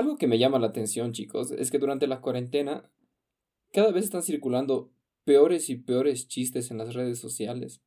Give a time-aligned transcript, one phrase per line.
[0.00, 2.90] Algo que me llama la atención, chicos, es que durante la cuarentena
[3.70, 4.90] cada vez están circulando
[5.24, 7.82] peores y peores chistes en las redes sociales.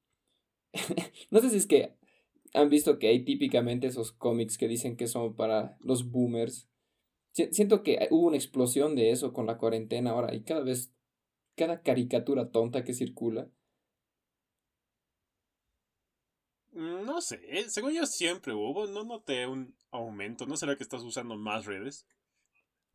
[1.32, 1.96] no sé si es que
[2.54, 6.70] han visto que hay típicamente esos cómics que dicen que son para los boomers.
[7.32, 10.94] Siento que hubo una explosión de eso con la cuarentena ahora y cada vez,
[11.56, 13.50] cada caricatura tonta que circula.
[16.62, 20.46] Mm, no sé, según yo siempre hubo, no noté un aumento.
[20.46, 22.06] ¿No será que estás usando más redes?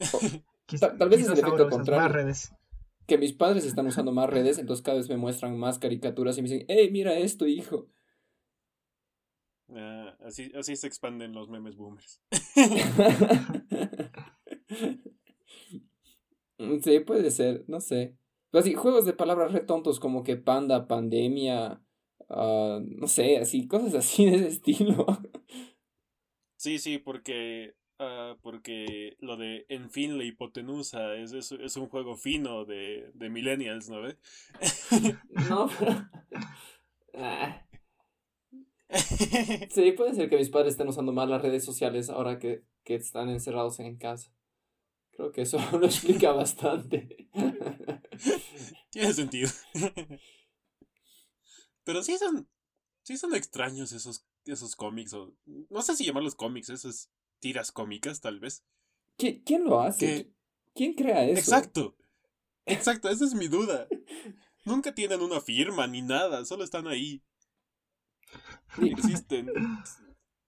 [0.81, 2.09] tal, vez es el efecto contrario.
[2.09, 2.53] redes.
[3.07, 6.43] Que mis padres están usando más redes, entonces cada vez me muestran más caricaturas y
[6.43, 7.89] me dicen, hey, mira esto, hijo.
[9.71, 12.21] Ah, así, así se expanden los memes boomers.
[16.83, 18.19] sí, puede ser, no sé.
[18.51, 21.83] Pero así, juegos de palabras retontos como que panda, pandemia,
[22.29, 25.07] uh, no sé, así, cosas así de ese estilo.
[26.57, 31.89] Sí, sí, porque uh, porque lo de en fin la hipotenusa es, es, es un
[31.89, 34.17] juego fino de, de millennials, ¿no ve?
[35.49, 36.09] no, pero...
[37.21, 37.67] Ah.
[39.71, 43.29] Sí, puede ser que mis padres estén usando más las redes sociales ahora que, están
[43.29, 44.33] encerrados en casa.
[45.11, 47.29] Creo que eso lo explica bastante.
[48.91, 49.51] Tiene sentido.
[51.89, 52.47] Pero sí son,
[53.03, 55.15] sí son extraños esos, esos cómics.
[55.15, 55.35] O,
[55.71, 58.63] no sé si llamarlos cómics, esas tiras cómicas, tal vez.
[59.17, 60.31] ¿Quién lo hace?
[60.75, 61.41] ¿Quién crea eso?
[61.41, 61.97] Exacto.
[62.67, 63.89] Exacto, esa es mi duda.
[64.67, 67.23] Nunca tienen una firma ni nada, solo están ahí
[68.83, 69.49] existen.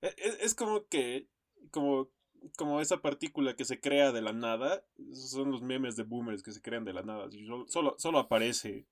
[0.03, 1.29] E, e, es, como que,
[1.71, 2.11] como,
[2.57, 4.83] como esa partícula que se crea de la nada,
[5.13, 7.29] son los memes de boomers que se crean de la nada,
[7.67, 8.87] solo, solo aparece.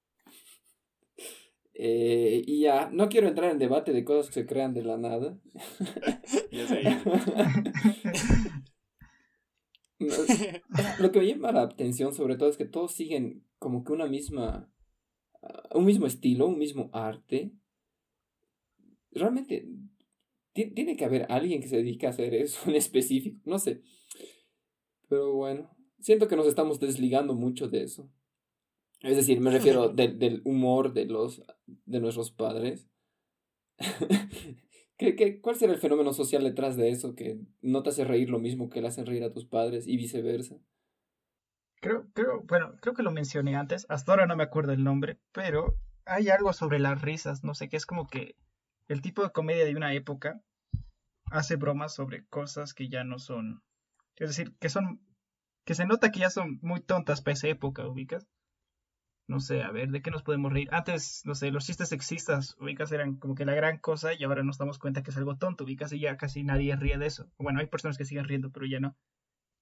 [1.81, 4.99] Eh, y ya, no quiero entrar en debate de cosas que se crean de la
[4.99, 5.39] nada.
[10.99, 14.07] Lo que me llama la atención sobre todo es que todos siguen como que una
[14.07, 14.69] misma,
[15.73, 17.53] un mismo estilo, un mismo arte,
[19.13, 19.69] realmente
[20.53, 23.83] tiene que haber alguien que se dedique a hacer eso en específico, no sé.
[25.09, 28.11] Pero bueno, siento que nos estamos desligando mucho de eso.
[29.01, 32.89] Es decir, me refiero del humor de, los, de nuestros padres.
[34.97, 38.31] ¿Qué, qué, cuál será el fenómeno social detrás de eso que no te hace reír
[38.31, 40.57] lo mismo que le hacen reír a tus padres y viceversa?
[41.81, 45.21] Creo, creo, bueno, creo que lo mencioné antes, hasta ahora no me acuerdo el nombre,
[45.31, 48.35] pero hay algo sobre las risas, no sé, que es como que
[48.89, 50.43] el tipo de comedia de una época
[51.31, 53.63] hace bromas sobre cosas que ya no son,
[54.17, 55.01] es decir, que son,
[55.65, 58.27] que se nota que ya son muy tontas para esa época, ubicas.
[59.29, 60.69] No sé, a ver, ¿de qué nos podemos reír?
[60.73, 64.43] Antes, no sé, los chistes sexistas, ubicas, eran como que la gran cosa y ahora
[64.43, 67.31] nos damos cuenta que es algo tonto, ubicas, y ya casi nadie ríe de eso.
[67.39, 68.97] Bueno, hay personas que siguen riendo, pero ya no.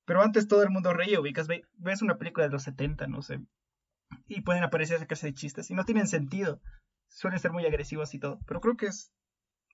[0.05, 3.41] Pero antes todo el mundo reía, ubicas, ves una película de los 70, no sé,
[4.29, 6.61] y pueden aparecer esa clase de chistes y no tienen sentido.
[7.09, 9.13] Suelen ser muy agresivos y todo, pero creo que es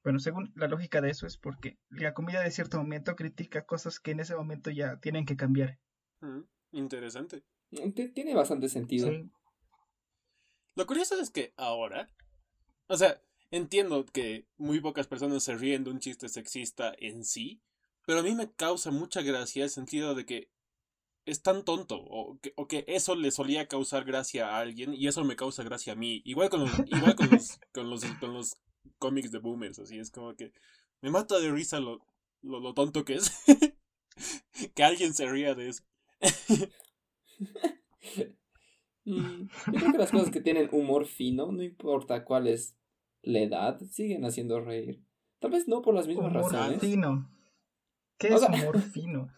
[0.04, 4.00] bueno, según la lógica de eso es porque la comida de cierto momento critica cosas
[4.00, 5.78] que en ese momento ya tienen que cambiar.
[6.20, 6.40] Mm,
[6.72, 7.44] interesante.
[8.14, 9.10] Tiene bastante sentido.
[10.74, 12.10] Lo curioso es que ahora,
[12.88, 17.62] o sea, entiendo que muy pocas personas se ríen de un chiste sexista en sí,
[18.06, 20.50] pero a mí me causa mucha gracia el sentido de que
[21.24, 25.06] es tan tonto o que, o que eso le solía causar gracia a alguien y
[25.06, 26.22] eso me causa gracia a mí.
[26.24, 28.56] Igual con los, igual con los, con los, con los
[28.98, 30.52] cómics de boomers, así es como que
[31.00, 32.04] me mata de risa lo,
[32.42, 33.32] lo, tonto que es.
[34.74, 35.84] que alguien se ría de eso.
[39.04, 42.76] Mm, yo creo que las cosas que tienen humor fino, no importa cuál es
[43.22, 45.02] la edad, siguen haciendo reír.
[45.40, 46.80] Tal vez no por las mismas humor razones.
[46.80, 47.28] Fino.
[48.18, 49.28] ¿Qué es humor fino?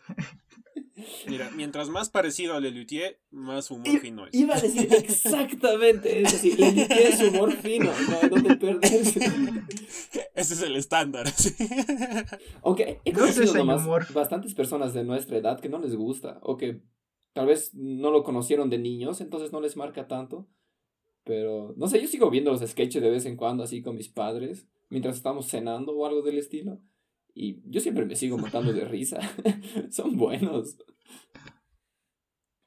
[1.26, 4.34] Mira, mientras más parecido a Lelutier, más humor fino es.
[4.34, 9.20] Iba a decir exactamente eso, sí, Lelutier es humor fino, no hay donde perderse.
[10.34, 11.54] Ese es el estándar, sí.
[12.62, 16.83] Aunque he conocido nomás bastantes personas de nuestra edad que no les gusta, o que
[17.34, 20.48] tal vez no lo conocieron de niños, entonces no les marca tanto.
[21.25, 24.09] Pero, no sé, yo sigo viendo los sketches de vez en cuando así con mis
[24.09, 26.81] padres, mientras estamos cenando o algo del estilo.
[27.34, 29.19] Y yo siempre me sigo matando de risa.
[29.91, 30.77] Son buenos.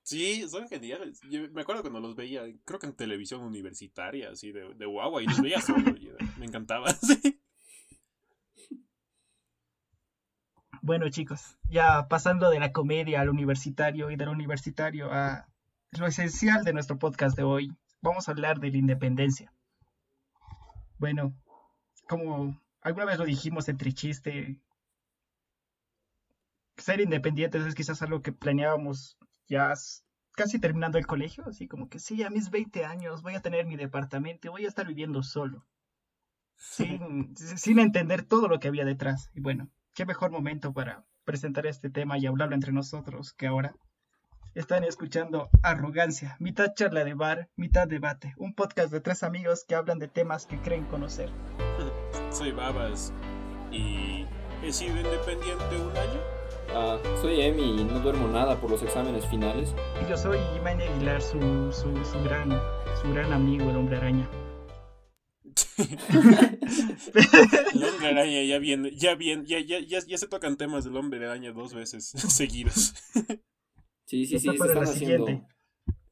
[0.04, 1.20] Sí, son geniales.
[1.52, 5.26] Me acuerdo cuando los veía, creo que en televisión universitaria, así de, de guagua, y
[5.26, 5.84] los veía solo.
[6.40, 6.88] me encantaba.
[10.88, 15.46] Bueno, chicos, ya pasando de la comedia al universitario y del universitario a
[15.92, 19.52] lo esencial de nuestro podcast de hoy, vamos a hablar de la independencia.
[20.98, 21.36] Bueno,
[22.08, 24.62] como alguna vez lo dijimos entre chiste,
[26.78, 29.74] ser independientes es quizás algo que planeábamos ya
[30.38, 33.66] casi terminando el colegio, así como que sí, a mis 20 años voy a tener
[33.66, 35.68] mi departamento y voy a estar viviendo solo,
[36.56, 39.30] sin, sin entender todo lo que había detrás.
[39.34, 43.74] Y bueno, qué mejor momento para presentar este tema y hablarlo entre nosotros que ahora.
[44.54, 49.74] Están escuchando Arrogancia, mitad charla de bar, mitad debate, un podcast de tres amigos que
[49.74, 51.32] hablan de temas que creen conocer.
[52.30, 53.12] Soy Babas
[53.72, 54.28] y
[54.64, 56.22] he sido independiente un año.
[56.76, 59.74] Ah, soy Emi y no duermo nada por los exámenes finales.
[60.06, 61.40] Y yo soy Imani Aguilar, su,
[61.72, 62.52] su, su, gran,
[63.02, 64.30] su gran amigo, el hombre araña.
[67.14, 70.96] el hombre araña ya viene, ya bien, ya, ya, ya, ya se tocan temas del
[70.98, 72.94] hombre araña dos veces seguidos.
[74.06, 75.48] Sí, sí, sí, se están haciendo.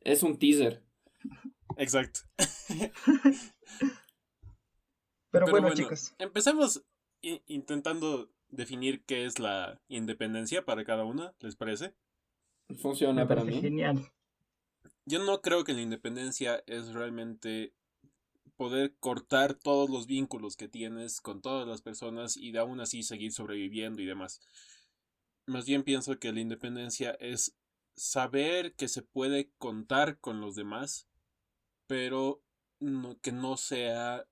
[0.02, 0.84] Es un teaser.
[1.78, 2.22] Exacto.
[5.32, 6.14] Pero, bueno, chicos.
[6.18, 6.86] Empecemos
[7.22, 11.96] intentando definir qué es la independencia para cada una, ¿les parece?
[12.82, 13.60] Funciona para mí.
[13.62, 14.12] Genial.
[15.06, 17.74] Yo no creo que la independencia es realmente
[18.56, 23.04] poder cortar todos los vínculos que tienes con todas las personas y de aún así
[23.04, 24.42] seguir sobreviviendo y demás.
[25.46, 27.56] Más bien pienso que la independencia es
[27.96, 31.08] saber que se puede contar con los demás,
[31.88, 32.42] pero
[33.22, 34.26] que no sea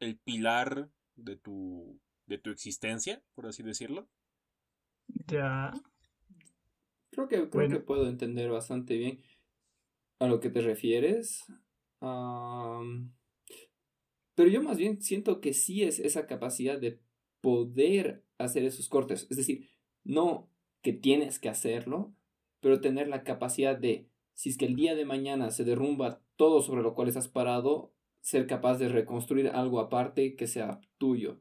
[0.00, 4.08] el pilar de tu, de tu existencia, por así decirlo.
[5.26, 5.72] Ya.
[7.10, 9.22] Creo que, creo que puedo entender bastante bien
[10.18, 11.44] a lo que te refieres.
[14.34, 17.00] Pero yo más bien siento que sí es esa capacidad de
[17.40, 19.26] poder hacer esos cortes.
[19.30, 19.68] Es decir,
[20.04, 20.48] no
[20.82, 22.14] que tienes que hacerlo,
[22.60, 26.62] pero tener la capacidad de, si es que el día de mañana se derrumba todo
[26.62, 31.40] sobre lo cual estás parado, ser capaz de reconstruir algo aparte que sea tuyo.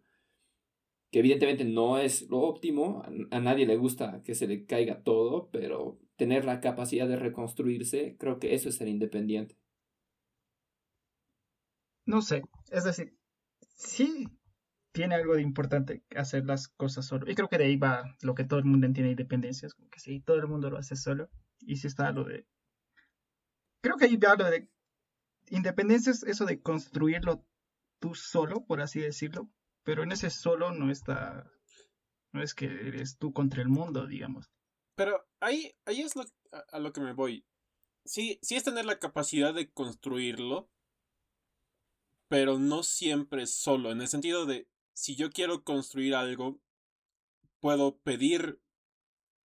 [1.12, 5.50] Que evidentemente no es lo óptimo, a nadie le gusta que se le caiga todo,
[5.52, 9.56] pero tener la capacidad de reconstruirse, creo que eso es ser independiente.
[12.10, 12.42] No sé,
[12.72, 13.16] es decir,
[13.76, 14.28] sí
[14.92, 17.30] tiene algo de importante hacer las cosas solo.
[17.30, 19.68] Y creo que de ahí va lo que todo el mundo entiende independencia.
[19.68, 21.30] Es como que sí, todo el mundo lo hace solo.
[21.60, 22.48] Y si está lo de...
[23.82, 24.68] Creo que ahí va lo de...
[25.52, 27.46] Independencia es eso de construirlo
[28.00, 29.48] tú solo, por así decirlo.
[29.84, 31.48] Pero en ese solo no está...
[32.32, 34.50] No es que eres tú contra el mundo, digamos.
[34.96, 36.24] Pero ahí, ahí es lo,
[36.72, 37.46] a, lo que me voy.
[38.04, 40.72] Sí, sí es tener la capacidad de construirlo,
[42.30, 46.62] pero no siempre solo, en el sentido de si yo quiero construir algo,
[47.60, 48.62] puedo pedir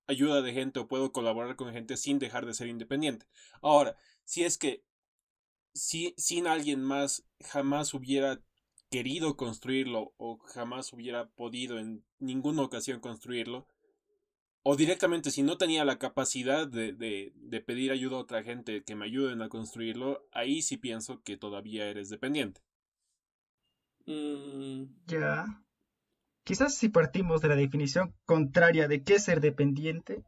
[0.06, 3.26] ayuda de gente o puedo colaborar con gente sin dejar de ser independiente.
[3.62, 4.84] Ahora, si es que
[5.75, 8.43] si, sin alguien más jamás hubiera
[8.90, 13.67] querido construirlo o jamás hubiera podido en ninguna ocasión construirlo,
[14.64, 18.84] o directamente si no tenía la capacidad de, de, de, pedir ayuda a otra gente
[18.84, 22.61] que me ayuden a construirlo, ahí sí pienso que todavía eres dependiente.
[24.06, 25.64] Mm, ya.
[26.44, 30.25] Quizás si partimos de la definición contraria de qué es ser dependiente,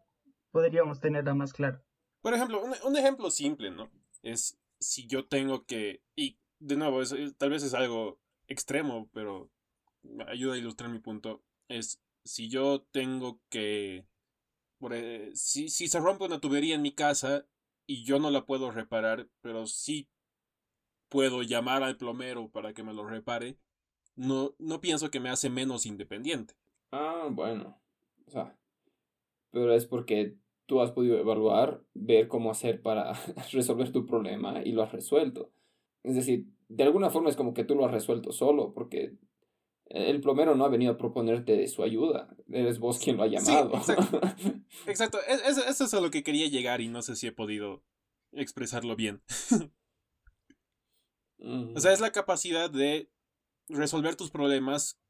[0.52, 1.82] podríamos tenerla más clara.
[2.20, 3.90] Por ejemplo, un, ejemplo simple, ¿no?
[4.22, 7.00] Es si yo tengo que, y de nuevo,
[7.36, 9.50] tal vez es algo extremo, pero
[10.28, 14.06] ayuda a ilustrar mi punto, es si yo tengo que,
[14.90, 17.46] e, si, si se rompe una tubería en mi casa
[17.86, 20.08] y yo no la puedo reparar, pero sí
[21.14, 23.56] puedo llamar al plomero para que me lo repare,
[24.16, 26.54] no, no pienso que me hace menos independiente.
[26.90, 27.80] Ah, bueno.
[28.26, 28.58] O sea,
[29.52, 30.34] pero es porque
[30.66, 33.12] tú has podido evaluar, ver cómo hacer para
[33.52, 35.52] resolver tu problema y lo has resuelto.
[36.02, 39.14] Es decir, de alguna forma es como que tú lo has resuelto solo, porque
[39.86, 43.70] el plomero no ha venido a proponerte su ayuda, eres vos quien lo ha llamado.
[44.88, 47.84] exacto, Eso, eso es a lo que quería llegar y no sé si he podido
[48.32, 49.22] expresarlo bien.
[51.44, 53.10] o sea, es la capacidad de
[53.68, 55.00] resolver tus problemas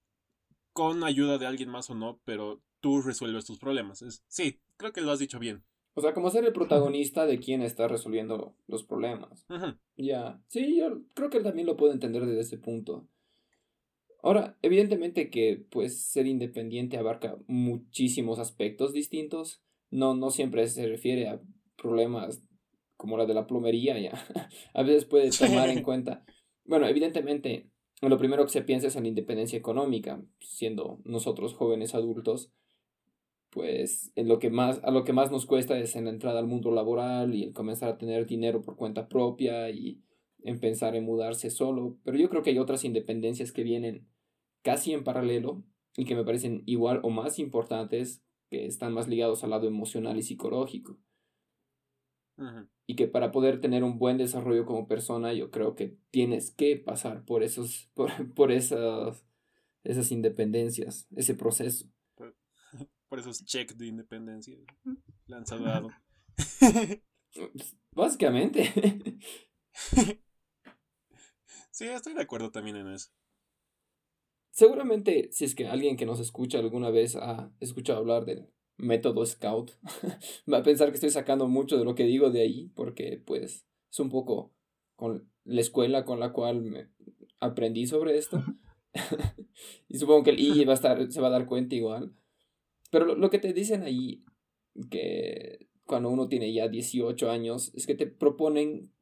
[0.72, 4.02] con ayuda de alguien más o no, pero tú resuelves tus problemas.
[4.02, 5.64] Es, sí, creo que lo has dicho bien.
[5.94, 9.46] O sea, como ser el protagonista de quien está resolviendo los problemas.
[9.96, 13.08] Ya, sí, yo creo que también lo puedo entender desde ese punto.
[14.22, 19.62] Ahora, evidentemente que pues ser independiente abarca muchísimos aspectos distintos.
[19.90, 21.40] No, no siempre se refiere a
[21.76, 22.42] problemas
[23.04, 24.12] como la de la plomería, ya.
[24.72, 26.24] a veces puede tomar en cuenta.
[26.64, 27.68] Bueno, evidentemente
[28.00, 32.50] lo primero que se piensa es en la independencia económica, siendo nosotros jóvenes adultos,
[33.50, 36.38] pues en lo que más, a lo que más nos cuesta es en la entrada
[36.38, 40.00] al mundo laboral y el comenzar a tener dinero por cuenta propia y
[40.42, 41.98] en pensar en mudarse solo.
[42.04, 44.08] Pero yo creo que hay otras independencias que vienen
[44.62, 45.62] casi en paralelo
[45.94, 50.16] y que me parecen igual o más importantes, que están más ligados al lado emocional
[50.16, 50.96] y psicológico.
[52.86, 56.76] Y que para poder tener un buen desarrollo como persona, yo creo que tienes que
[56.76, 59.24] pasar por esos, por, por esas,
[59.84, 61.86] esas independencias, ese proceso.
[62.16, 62.34] Por,
[63.18, 64.58] esos checks de independencia.
[65.26, 65.90] Lanzado.
[67.92, 68.72] Básicamente.
[71.70, 73.10] sí, estoy de acuerdo también en eso.
[74.50, 79.24] Seguramente, si es que alguien que nos escucha alguna vez ha escuchado hablar del método
[79.24, 79.72] Scout,
[80.52, 83.66] va a pensar que estoy sacando mucho de lo que digo de ahí, porque pues
[83.90, 84.52] es un poco
[84.96, 86.88] con la escuela con la cual me
[87.40, 88.42] aprendí sobre esto.
[89.88, 92.12] y supongo que el I va a estar, se va a dar cuenta igual.
[92.90, 94.24] Pero lo, lo que te dicen ahí,
[94.90, 98.92] que cuando uno tiene ya 18 años, es que te proponen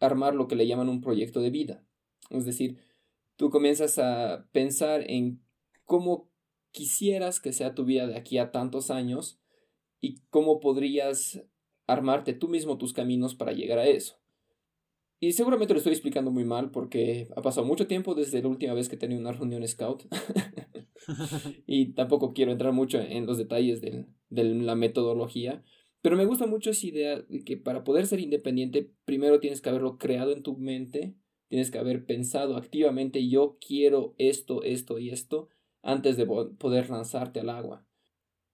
[0.00, 1.84] armar lo que le llaman un proyecto de vida.
[2.30, 2.78] Es decir,
[3.36, 5.42] tú comienzas a pensar en
[5.84, 6.30] cómo
[6.76, 9.40] quisieras que sea tu vida de aquí a tantos años
[10.02, 11.42] y cómo podrías
[11.86, 14.20] armarte tú mismo tus caminos para llegar a eso.
[15.18, 18.74] Y seguramente lo estoy explicando muy mal porque ha pasado mucho tiempo desde la última
[18.74, 20.02] vez que tenía una reunión scout.
[21.66, 25.64] y tampoco quiero entrar mucho en los detalles de, de la metodología.
[26.02, 29.70] Pero me gusta mucho esa idea de que para poder ser independiente, primero tienes que
[29.70, 31.16] haberlo creado en tu mente,
[31.48, 35.48] tienes que haber pensado activamente, yo quiero esto, esto y esto,
[35.86, 37.86] antes de poder lanzarte al agua.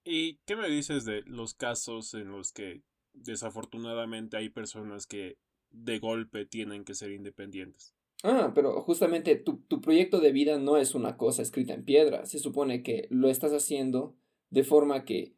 [0.05, 2.83] ¿Y qué me dices de los casos en los que
[3.15, 5.39] desafortunadamente hay personas que
[5.71, 7.95] de golpe tienen que ser independientes?
[8.23, 12.27] Ah, pero justamente tu, tu proyecto de vida no es una cosa escrita en piedra.
[12.27, 14.15] Se supone que lo estás haciendo
[14.51, 15.35] de forma que,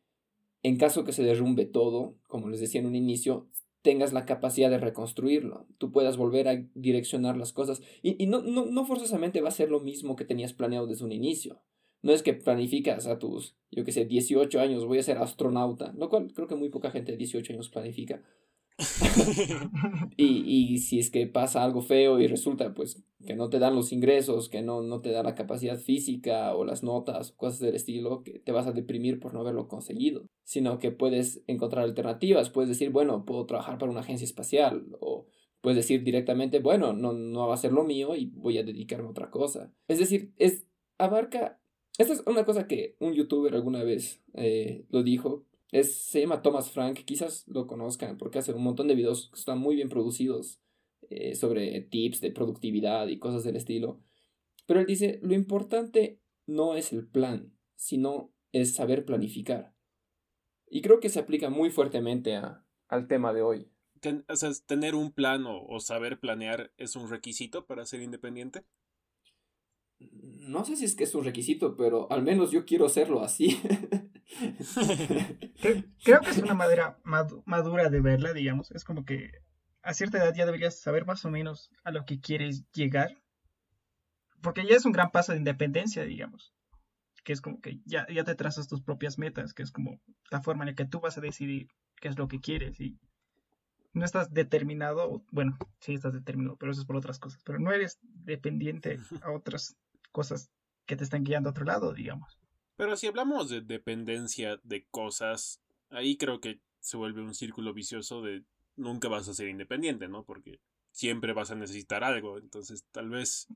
[0.64, 3.48] en caso que se derrumbe todo, como les decía en un inicio,
[3.82, 8.42] tengas la capacidad de reconstruirlo, tú puedas volver a direccionar las cosas y, y no,
[8.42, 11.60] no, no forzosamente va a ser lo mismo que tenías planeado desde un inicio.
[12.04, 15.94] No es que planificas a tus, yo que sé, 18 años, voy a ser astronauta,
[15.96, 18.23] lo cual creo que muy poca gente de 18 años planifica.
[20.18, 23.75] y, y si es que pasa algo feo y resulta pues que no te dan
[23.75, 27.75] los ingresos, que no, no te da la capacidad física o las notas cosas del
[27.75, 32.50] estilo, que te vas a deprimir por no haberlo conseguido, sino que puedes encontrar alternativas,
[32.50, 35.25] puedes decir, bueno, puedo trabajar para una agencia espacial o
[35.62, 39.08] puedes decir directamente, bueno, no, no va a ser lo mío y voy a dedicarme
[39.08, 39.73] a otra cosa.
[39.88, 40.66] Es decir, es,
[40.99, 41.62] abarca
[41.98, 45.46] esta es una cosa que un youtuber alguna vez eh, lo dijo.
[45.70, 49.38] Es, se llama Thomas Frank, quizás lo conozcan porque hace un montón de videos que
[49.38, 50.60] están muy bien producidos
[51.10, 54.00] eh, sobre tips de productividad y cosas del estilo.
[54.66, 59.74] Pero él dice, lo importante no es el plan, sino es saber planificar.
[60.68, 63.70] Y creo que se aplica muy fuertemente a, al tema de hoy.
[64.28, 68.64] o sea, tener un plan o saber planear es un requisito para ser independiente
[69.98, 73.60] no sé si es que es un requisito, pero al menos yo quiero hacerlo así.
[76.04, 78.70] creo, que es una manera madura de verla, digamos.
[78.72, 79.30] Es como que
[79.82, 83.16] a cierta edad ya deberías saber más o menos a lo que quieres llegar.
[84.42, 86.52] Porque ya es un gran paso de independencia, digamos.
[87.24, 90.42] Que es como que ya, ya te trazas tus propias metas, que es como la
[90.42, 91.68] forma en la que tú vas a decidir
[92.00, 92.98] qué es lo que quieres y
[93.94, 97.72] no estás determinado, bueno, sí estás determinado, pero eso es por otras cosas, pero no
[97.72, 99.76] eres dependiente a otras
[100.14, 100.50] cosas
[100.87, 102.38] que te están guiando a otro lado, digamos.
[102.76, 108.23] Pero si hablamos de dependencia de cosas, ahí creo que se vuelve un círculo vicioso
[108.23, 108.44] de
[108.76, 110.25] nunca vas a ser independiente, ¿no?
[110.25, 110.61] Porque
[110.92, 112.38] siempre vas a necesitar algo.
[112.38, 113.49] Entonces, tal vez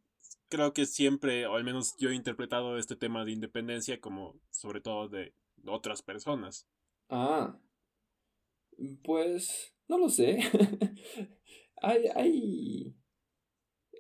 [0.49, 4.81] creo que siempre, o al menos yo he interpretado este tema de independencia como sobre
[4.81, 5.33] todo de
[5.65, 6.67] otras personas.
[7.09, 7.57] Ah,
[9.05, 10.41] pues no lo sé.
[11.83, 12.97] hay, hay,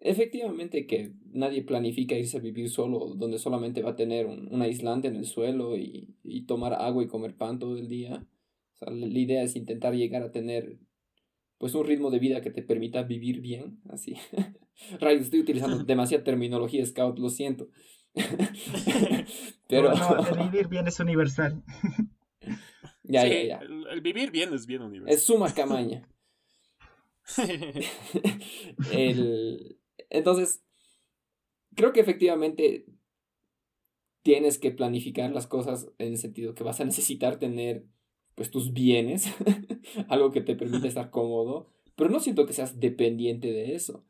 [0.00, 5.08] Efectivamente que nadie planifica irse a vivir solo, donde solamente va a tener un, aislante
[5.08, 8.24] en el suelo y, y, tomar agua y comer pan todo el día.
[8.74, 10.78] O sea, la, idea es intentar llegar a tener
[11.58, 14.14] pues un ritmo de vida que te permita vivir bien, así.
[15.00, 17.68] Ray, estoy utilizando demasiada terminología scout, lo siento.
[19.68, 21.62] Pero el vivir bien es universal.
[23.02, 23.60] ya, ya, ya.
[23.90, 25.14] El, vivir bien es bien universal.
[25.14, 26.08] Es suma camaña.
[28.92, 29.77] el,
[30.10, 30.62] entonces,
[31.74, 32.86] creo que efectivamente
[34.22, 37.84] tienes que planificar las cosas en el sentido que vas a necesitar tener
[38.34, 39.26] pues tus bienes,
[40.08, 44.04] algo que te permite estar cómodo, pero no siento que seas dependiente de eso.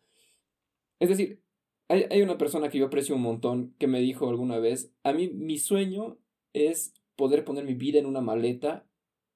[1.01, 1.41] Es decir,
[1.89, 5.13] hay, hay, una persona que yo aprecio un montón que me dijo alguna vez, a
[5.13, 6.19] mí mi sueño
[6.53, 8.87] es poder poner mi vida en una maleta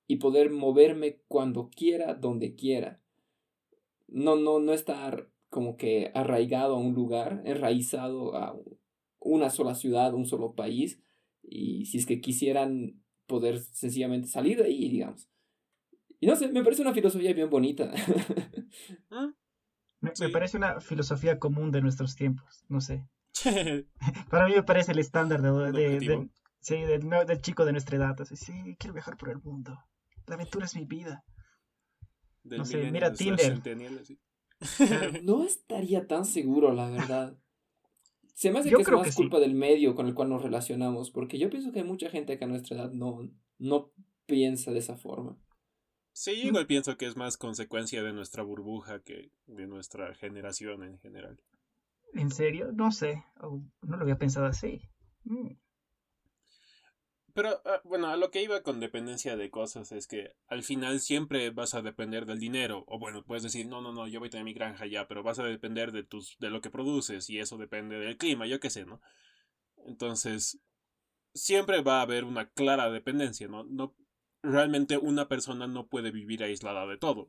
[0.06, 3.00] y poder moverme cuando quiera, donde quiera.
[4.08, 8.58] No, no, no estar como que arraigado a un lugar, enraizado a
[9.20, 10.98] una sola ciudad, un solo país,
[11.42, 15.28] y si es que quisieran poder sencillamente salir de ahí, digamos.
[16.20, 17.92] Y no sé, me parece una filosofía bien bonita.
[19.10, 19.34] ¿Mm?
[20.20, 23.06] Me, parece una filosofía común de nuestros tiempos, no sé.
[24.30, 28.20] Para mí me parece el estándar de, del, chico de nuestra edad.
[28.20, 29.78] Así, sí, quiero viajar por el mundo.
[30.26, 31.22] La aventura es mi vida.
[32.42, 33.60] no sé, mira Tinder.
[35.22, 37.36] no estaría tan seguro, la verdad.
[38.34, 41.38] Se me hace que es más culpa del medio con el cual nos relacionamos, porque
[41.38, 43.92] yo pienso que hay mucha gente que a nuestra edad no, no
[44.26, 45.38] piensa de esa forma.
[46.12, 50.82] Sí, yo igual pienso que es más consecuencia de nuestra burbuja que de nuestra generación
[50.82, 51.40] en general.
[52.14, 52.72] ¿En serio?
[52.72, 53.24] No sé.
[53.40, 54.82] No lo había pensado así.
[55.24, 55.52] Mm.
[57.34, 61.00] Pero ah, bueno, a lo que iba con dependencia de cosas es que al final
[61.00, 62.84] siempre vas a depender del dinero.
[62.86, 65.22] O bueno, puedes decir, no, no, no, yo voy a tener mi granja ya, pero
[65.22, 68.60] vas a depender de tus, de lo que produces, y eso depende del clima, yo
[68.60, 69.00] qué sé, ¿no?
[69.86, 70.60] Entonces,
[71.34, 73.64] siempre va a haber una clara dependencia, ¿no?
[73.64, 73.94] No,
[74.42, 77.28] realmente una persona no puede vivir aislada de todo.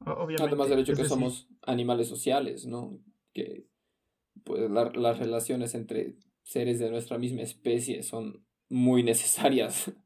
[0.00, 0.42] Obviamente.
[0.42, 2.98] Además del hecho que somos animales sociales, ¿no?
[3.32, 3.66] Que
[4.44, 6.16] pues las relaciones entre
[6.48, 9.92] seres de nuestra misma especie son muy necesarias.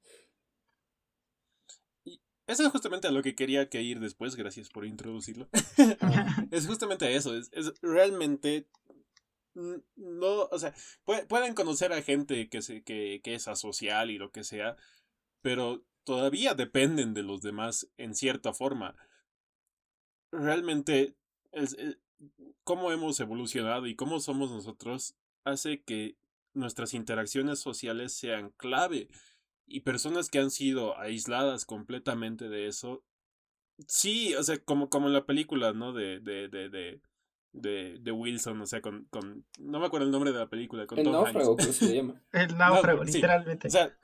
[2.05, 5.49] Y eso es justamente a lo que quería que ir después, gracias por introducirlo.
[6.51, 8.67] es justamente eso, es, es, realmente
[9.55, 14.33] no, o sea, pueden conocer a gente que, se, que, que es asocial y lo
[14.33, 14.77] que sea,
[15.43, 18.97] pero todavía dependen de los demás en cierta forma.
[20.33, 21.15] Realmente,
[21.53, 21.99] es, eh,
[22.65, 26.17] cómo hemos evolucionado y cómo somos nosotros hace que
[26.55, 29.09] nuestras interacciones sociales sean clave.
[29.67, 33.05] Y personas que han sido aisladas completamente de eso.
[33.87, 35.93] Sí, o sea, como, como en la película, ¿no?
[35.93, 37.01] De, de, de, de,
[37.53, 39.47] de, de Wilson, o sea, con, con.
[39.59, 40.87] No me acuerdo el nombre de la película.
[40.87, 42.23] Con el náufrago, ¿cómo se llama?
[42.33, 43.69] El náufrago, literalmente.
[43.69, 43.97] O sea,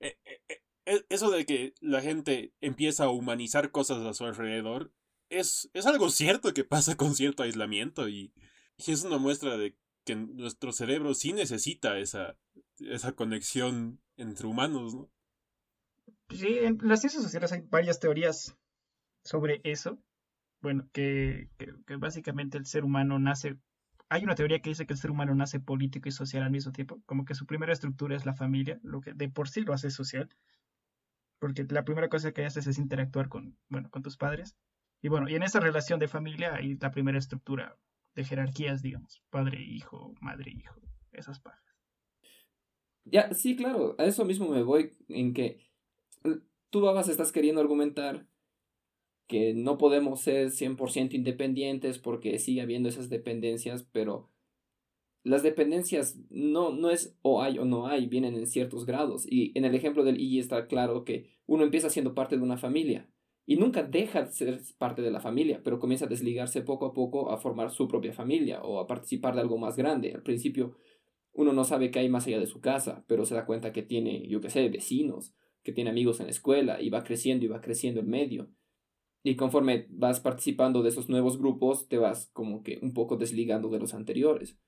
[0.00, 4.92] eh, eh, e, eso de que la gente empieza a humanizar cosas a su alrededor
[5.28, 8.32] es, es algo cierto que pasa con cierto aislamiento y,
[8.78, 12.36] es una muestra de que nuestro cerebro sí necesita esa,
[12.78, 15.10] esa conexión entre humanos, ¿no?
[16.30, 18.56] Sí, en las ciencias sociales hay varias teorías
[19.24, 19.98] sobre eso.
[20.60, 23.58] Bueno, que, que, básicamente el ser humano nace...
[24.08, 26.72] Hay una teoría que dice que el ser humano nace político y social al mismo
[26.72, 29.72] tiempo, como que su primera estructura es la familia, lo que de por sí lo
[29.72, 30.28] hace social,
[31.38, 34.54] porque la primera cosa que haces es interactuar con, bueno, con tus padres.
[35.00, 37.76] Y bueno, y en esa relación de familia hay la primera estructura
[38.14, 40.80] de jerarquías, digamos, padre, hijo, madre, hijo,
[41.12, 41.62] esas pajas.
[43.04, 45.58] Ya, sí, claro, a eso mismo me voy, en que
[46.70, 48.26] tú, babas, estás queriendo argumentar
[49.26, 54.30] que no podemos ser 100% independientes porque sigue habiendo esas dependencias, pero
[55.24, 59.24] las dependencias no, no es o hay o no hay, vienen en ciertos grados.
[59.28, 62.56] Y en el ejemplo del IE está claro que uno empieza siendo parte de una
[62.56, 63.08] familia
[63.44, 66.92] y nunca deja de ser parte de la familia, pero comienza a desligarse poco a
[66.92, 70.12] poco a formar su propia familia o a participar de algo más grande.
[70.12, 70.76] Al principio
[71.32, 73.82] uno no sabe qué hay más allá de su casa, pero se da cuenta que
[73.82, 77.48] tiene, yo qué sé, vecinos, que tiene amigos en la escuela y va creciendo y
[77.48, 78.50] va creciendo el medio.
[79.24, 83.68] Y conforme vas participando de esos nuevos grupos, te vas como que un poco desligando
[83.68, 84.58] de los anteriores.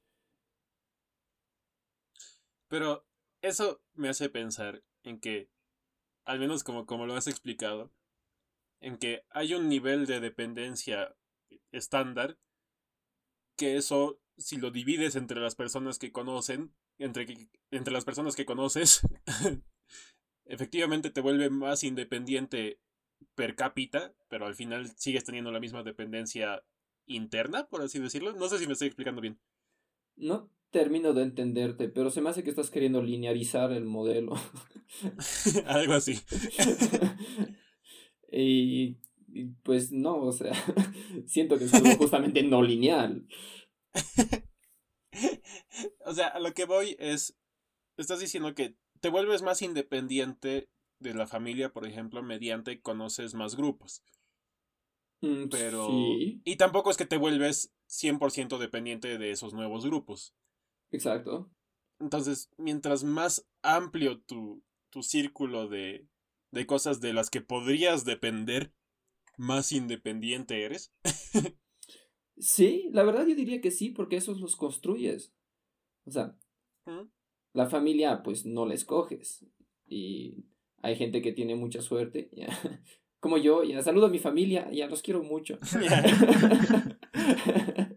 [2.69, 3.05] Pero
[3.43, 5.49] eso me hace pensar en que,
[6.25, 7.93] al menos como, como lo has explicado,
[8.85, 11.17] en que hay un nivel de dependencia
[11.73, 12.39] estándar,
[13.57, 18.45] que eso, si lo divides entre las personas que conocen, entre, entre las personas que
[18.45, 19.01] conoces,
[20.45, 22.79] efectivamente te vuelve más independiente
[23.35, 26.63] per cápita, pero al final sigues teniendo la misma dependencia
[27.07, 28.35] interna, por así decirlo.
[28.35, 29.41] No sé si me estoy explicando bien.
[30.15, 34.35] No termino de entenderte, pero se me hace que estás queriendo linearizar el modelo.
[35.67, 36.21] Algo así.
[38.43, 38.99] y,
[39.63, 40.53] pues no, o sea,
[41.27, 43.27] siento que es algo justamente no lineal.
[46.05, 47.37] o sea, a lo que voy es,
[47.97, 50.69] estás diciendo que te vuelves más independiente
[50.99, 54.03] de la familia, por ejemplo, mediante conoces más grupos.
[55.21, 55.89] Mm, pero...
[55.91, 60.35] Y tampoco es que te vuelves 100% dependiente de esos nuevos grupos.
[60.91, 61.51] Exacto.
[62.01, 66.07] Entonces, mientras más amplio tu, tu círculo de,
[66.55, 68.73] de cosas de las que podrías depender,
[69.37, 70.95] más independiente eres.
[72.39, 75.35] sí, la verdad yo diría que sí, porque esos los construyes.
[76.07, 76.37] O sea,
[77.53, 79.45] la familia pues no la escoges.
[79.87, 80.47] Y
[80.83, 82.31] hay gente que tiene mucha suerte.
[83.21, 85.59] Como yo, ya saludo a mi familia, ya los quiero mucho.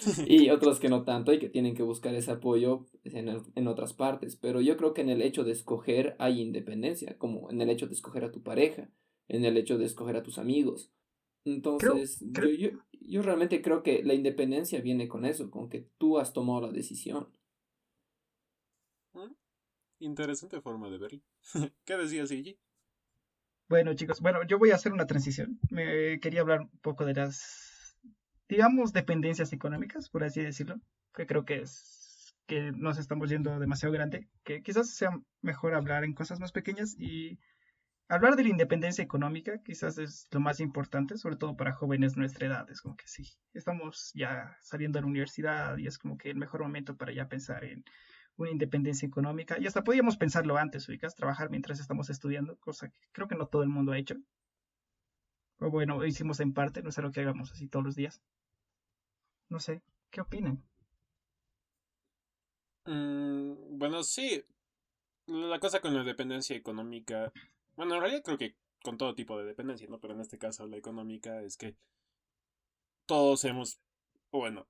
[0.26, 3.92] y otros que no tanto y que tienen que buscar ese apoyo en, en, otras
[3.92, 4.36] partes.
[4.36, 7.86] Pero yo creo que en el hecho de escoger hay independencia, como en el hecho
[7.86, 8.90] de escoger a tu pareja,
[9.28, 10.92] en el hecho de escoger a tus amigos.
[11.44, 16.18] Entonces, Yo, yo, yo realmente creo que la independencia viene con eso, con que tú
[16.18, 17.28] has tomado la decisión.
[19.12, 19.34] Mm,
[20.00, 21.20] interesante forma de verlo.
[21.84, 22.58] ¿Qué decías, Iggy?
[23.68, 25.58] Bueno, chicos, bueno, yo voy a hacer una transición.
[25.70, 27.73] Me quería hablar un poco de las,
[28.48, 30.76] digamos, dependencias económicas, por así decirlo,
[31.14, 36.04] que creo que es que nos estamos yendo demasiado grande, que quizás sea mejor hablar
[36.04, 37.38] en cosas más pequeñas y
[38.08, 42.20] hablar de la independencia económica quizás es lo más importante, sobre todo para jóvenes de
[42.20, 42.70] nuestra edad.
[42.70, 46.36] Es como que sí, estamos ya saliendo de la universidad y es como que el
[46.36, 47.84] mejor momento para ya pensar en
[48.36, 49.58] una independencia económica.
[49.58, 53.46] Y hasta podíamos pensarlo antes, ubicas, trabajar mientras estamos estudiando, cosa que creo que no
[53.46, 54.16] todo el mundo ha hecho.
[55.58, 58.20] O bueno, hicimos en parte, no es algo que hagamos así todos los días.
[59.48, 60.62] No sé, ¿qué opinan?
[62.86, 64.44] Mm, bueno, sí.
[65.26, 67.32] La cosa con la dependencia económica.
[67.76, 69.98] Bueno, en realidad creo que con todo tipo de dependencia, ¿no?
[70.00, 71.76] Pero en este caso la económica es que
[73.06, 73.80] todos hemos,
[74.30, 74.66] bueno,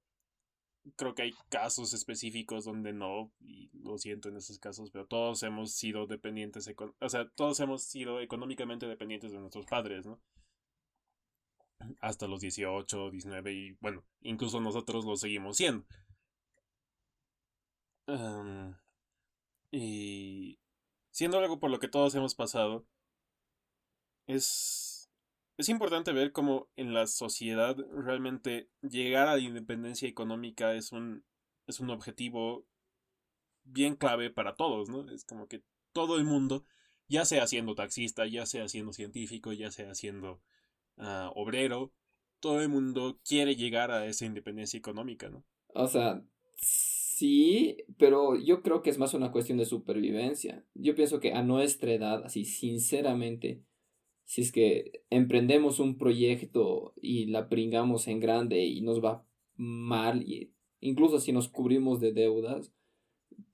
[0.96, 5.42] creo que hay casos específicos donde no, y lo siento en esos casos, pero todos
[5.42, 10.20] hemos sido dependientes, o sea, todos hemos sido económicamente dependientes de nuestros padres, ¿no?
[12.00, 15.84] Hasta los 18, 19 y bueno, incluso nosotros lo seguimos siendo.
[19.70, 20.58] y
[21.10, 22.86] siendo algo por lo que todos hemos pasado,
[24.26, 24.94] es
[25.56, 31.24] es importante ver cómo en la sociedad realmente llegar a la independencia económica es un,
[31.66, 32.66] es un objetivo
[33.62, 35.08] bien clave para todos, ¿no?
[35.10, 36.66] Es como que todo el mundo,
[37.08, 40.42] ya sea siendo taxista, ya sea siendo científico, ya sea siendo
[40.96, 41.92] ah, obrero,
[42.40, 45.44] todo el mundo quiere llegar a esa independencia económica, ¿no?
[45.74, 46.22] O sea,
[46.56, 50.64] sí, pero yo creo que es más una cuestión de supervivencia.
[50.74, 53.62] Yo pienso que a nuestra edad, así sinceramente,
[54.24, 59.24] si es que emprendemos un proyecto y la pringamos en grande y nos va
[59.56, 62.72] mal, y incluso si nos cubrimos de deudas,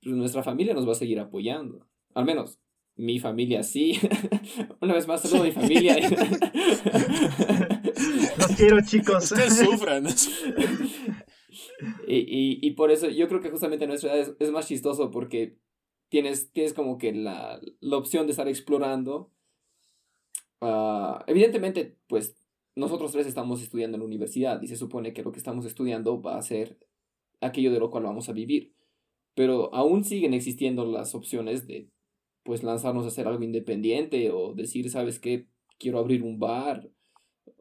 [0.03, 1.87] pues nuestra familia nos va a seguir apoyando.
[2.14, 2.61] Al menos
[3.01, 3.99] mi familia sí.
[4.81, 5.97] Una vez más, saludo a mi familia.
[8.39, 9.25] Los quiero, chicos.
[9.33, 10.07] Ustedes sufran.
[12.07, 15.11] y, y, y, por eso yo creo que justamente nuestra edad es, es más chistoso
[15.11, 15.57] porque
[16.09, 19.31] tienes, tienes como que la, la opción de estar explorando
[20.61, 22.37] Ah, evidentemente, pues
[22.77, 26.21] nosotros tres estamos estudiando en la universidad y se supone que lo que estamos estudiando
[26.21, 26.79] va a ser
[27.41, 28.75] aquello de lo cual vamos a vivir.
[29.35, 31.89] Pero aún siguen existiendo las opciones de
[32.42, 35.46] pues lanzarnos a hacer algo independiente o decir, ¿sabes qué?
[35.79, 36.90] Quiero abrir un bar.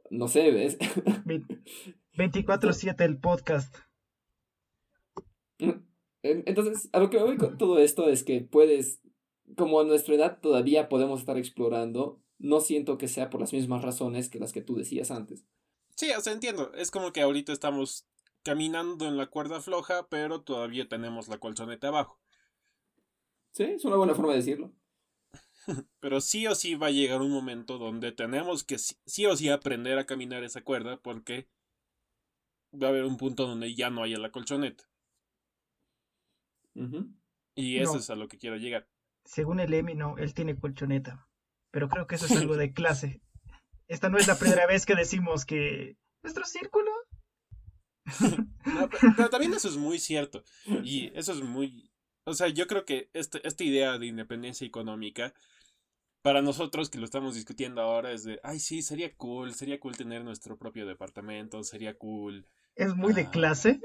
[0.10, 0.78] No sé, ¿ves?
[2.16, 3.76] 24/7 el podcast.
[6.22, 9.02] Entonces, a lo que me voy con todo esto es que puedes,
[9.56, 13.84] como a nuestra edad todavía podemos estar explorando, no siento que sea por las mismas
[13.84, 15.46] razones que las que tú decías antes.
[15.96, 16.74] Sí, o sea, entiendo.
[16.74, 18.06] Es como que ahorita estamos
[18.44, 22.20] caminando en la cuerda floja, pero todavía tenemos la colchoneta abajo.
[23.54, 24.74] Sí, es una buena forma de decirlo.
[26.00, 29.50] pero sí o sí va a llegar un momento donde tenemos que sí o sí
[29.50, 31.48] aprender a caminar esa cuerda porque
[32.74, 34.86] va a haber un punto donde ya no haya la colchoneta.
[37.56, 38.88] Y eso es a lo que quiero llegar.
[39.26, 41.30] Según el Emi, no, él tiene colchoneta
[41.72, 43.22] pero creo que eso es algo de clase.
[43.88, 46.92] Esta no es la primera vez que decimos que nuestro círculo.
[49.18, 50.44] pero, también eso es muy cierto.
[50.84, 51.89] Y eso es muy.
[52.26, 55.34] O sea, yo creo que este, esta idea de independencia económica,
[56.22, 59.96] para nosotros que lo estamos discutiendo ahora, es de, ay, sí, sería cool, sería cool
[59.96, 62.46] tener nuestro propio departamento, sería cool.
[62.76, 63.80] Es muy de ah, clase.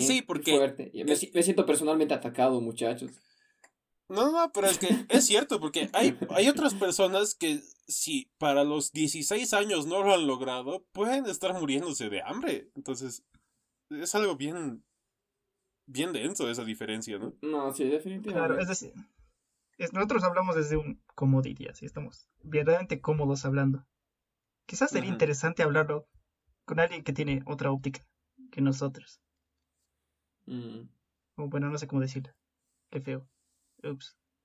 [0.00, 0.92] sí, porque.
[1.06, 3.12] me siento personalmente atacado, muchachos.
[4.08, 8.64] No, no, pero es que es cierto, porque hay, hay otras personas que si para
[8.64, 12.70] los 16 años no lo han logrado, pueden estar muriéndose de hambre.
[12.74, 13.24] Entonces,
[13.90, 14.84] es algo bien,
[15.86, 17.34] bien denso esa diferencia, ¿no?
[17.42, 18.32] No, sí, definitivamente.
[18.32, 18.92] Claro, es decir,
[19.92, 23.84] nosotros hablamos desde un comodidad, así estamos verdaderamente cómodos hablando.
[24.66, 26.08] Quizás sería interesante hablarlo
[26.64, 28.06] con alguien que tiene otra óptica
[28.50, 29.20] que nosotros.
[30.46, 30.88] Mm.
[31.36, 32.32] O bueno, no sé cómo decirlo.
[32.90, 33.28] Qué feo.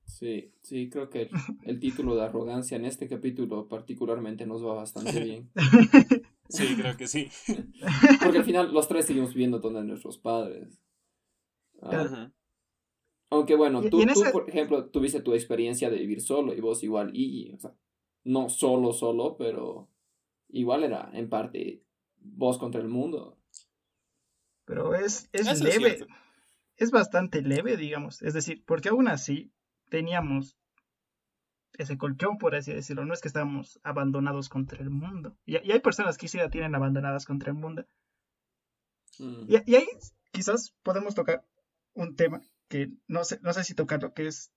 [0.05, 1.29] Sí, sí, creo que
[1.63, 5.51] el, título de arrogancia en este capítulo particularmente nos va bastante bien.
[6.49, 7.29] Sí, creo que sí.
[8.23, 10.81] Porque al final los tres seguimos viviendo donde nuestros padres.
[11.81, 12.31] Ah.
[13.31, 17.11] Aunque bueno, tú, tú, por ejemplo, tuviste tu experiencia de vivir solo y vos igual,
[17.13, 17.75] y, o sea,
[18.23, 19.89] no solo, solo, pero
[20.49, 21.83] igual era en parte
[22.17, 23.37] vos contra el mundo.
[24.65, 26.05] Pero es, es leve.
[26.77, 28.21] Es, bastante leve, digamos.
[28.21, 29.51] Es decir, porque aún así
[29.89, 30.57] teníamos
[31.73, 33.05] ese colchón, por así decirlo.
[33.05, 35.35] No es que estábamos abandonados contra el mundo.
[35.45, 37.85] Y, hay personas que sí la tienen abandonadas contra el mundo.
[39.17, 39.45] Mm.
[39.47, 39.87] Y, y, ahí
[40.31, 41.43] quizás podemos tocar
[41.93, 44.51] un tema que no sé, no sé si tocarlo, que es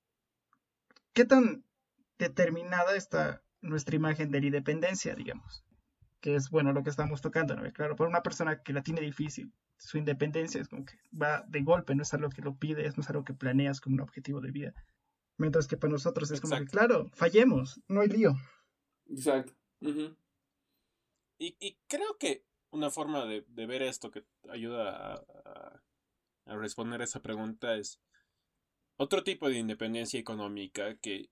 [1.12, 1.64] qué tan
[2.18, 5.64] determinada está nuestra imagen de la independencia, digamos.
[6.20, 7.68] Que es, bueno, lo que estamos tocando, ¿no?
[7.72, 11.62] Claro, por una persona que la tiene difícil, su independencia es como que va de
[11.62, 14.40] golpe, no es algo que lo pides, no es algo que planeas como un objetivo
[14.40, 14.72] de vida.
[15.38, 18.34] Mientras que para nosotros es como que, claro, fallemos, no hay lío.
[19.06, 19.52] Exacto.
[19.80, 25.82] y, y, creo que una forma de, de ver esto que ayuda a, a,
[26.46, 28.00] responder a esa pregunta es
[28.96, 31.30] otro tipo de independencia económica que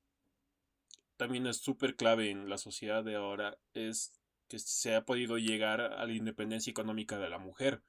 [1.17, 4.13] también es súper clave en la sociedad de ahora es
[4.49, 7.83] que se ha podido llegar a la independencia económica de la mujer.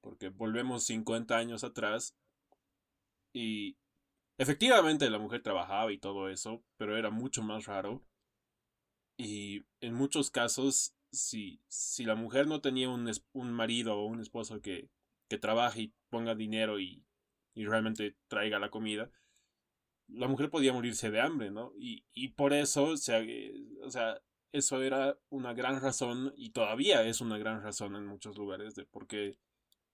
[0.00, 2.16] Porque volvemos 50 años atrás
[3.32, 3.76] y
[4.38, 8.02] efectivamente la mujer trabajaba y todo eso, pero era mucho más raro.
[9.16, 14.20] Y en muchos casos, si, si la mujer no tenía un, un marido o un
[14.20, 14.88] esposo que,
[15.30, 17.06] que trabaje y ponga dinero y,
[17.54, 19.10] y realmente traiga la comida,
[20.08, 21.72] la mujer podía morirse de hambre, ¿no?
[21.78, 24.20] Y, y por eso, o sea, eh, o sea,
[24.52, 28.84] eso era una gran razón y todavía es una gran razón en muchos lugares de
[28.84, 29.38] por qué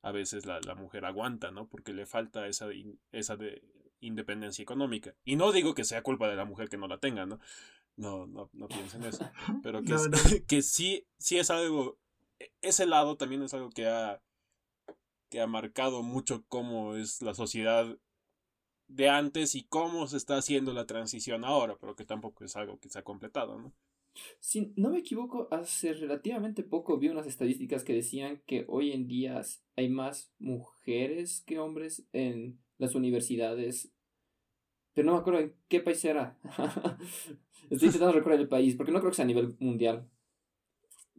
[0.01, 1.69] a veces la, la mujer aguanta, ¿no?
[1.69, 2.69] Porque le falta esa,
[3.13, 3.63] esa de
[4.01, 5.15] independencia económica.
[5.23, 7.41] Y no digo que sea culpa de la mujer que no la tenga, ¿no?
[7.97, 9.29] No, no, no piensen eso.
[9.63, 9.95] Pero que,
[10.49, 11.99] que sí, sí es algo,
[12.39, 14.23] e, ese lado también es algo que ha,
[15.29, 17.99] que ha marcado mucho cómo es la sociedad
[18.89, 22.79] de antes y cómo se está haciendo la transición ahora, pero que tampoco es algo
[22.79, 23.75] que se ha completado, ¿no?
[24.41, 29.07] Si no me equivoco, hace relativamente poco vi unas estadísticas que decían que hoy en
[29.07, 29.43] día
[29.77, 33.93] hay más mujeres que hombres en las universidades.
[34.95, 36.39] Pero no me acuerdo en qué país era.
[37.71, 40.09] Estoy intentando recordar el país, porque no creo que sea a nivel mundial.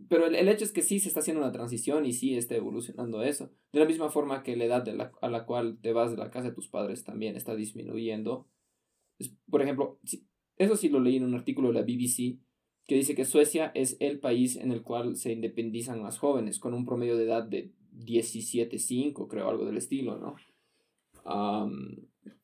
[0.09, 3.23] Pero el, hecho es que sí se está haciendo una transición y sí está evolucionando
[3.23, 3.51] eso.
[3.71, 6.17] De la misma forma que la edad de la, a la cual te vas de
[6.17, 8.47] la casa de tus padres también está disminuyendo.
[9.49, 9.99] por ejemplo,
[10.57, 12.39] eso sí lo leí en un artículo de la BBC
[12.85, 16.73] que dice que Suecia es el país en el cual se independizan más jóvenes, con
[16.73, 20.35] un promedio de edad de 17.5, creo, algo del estilo, ¿no?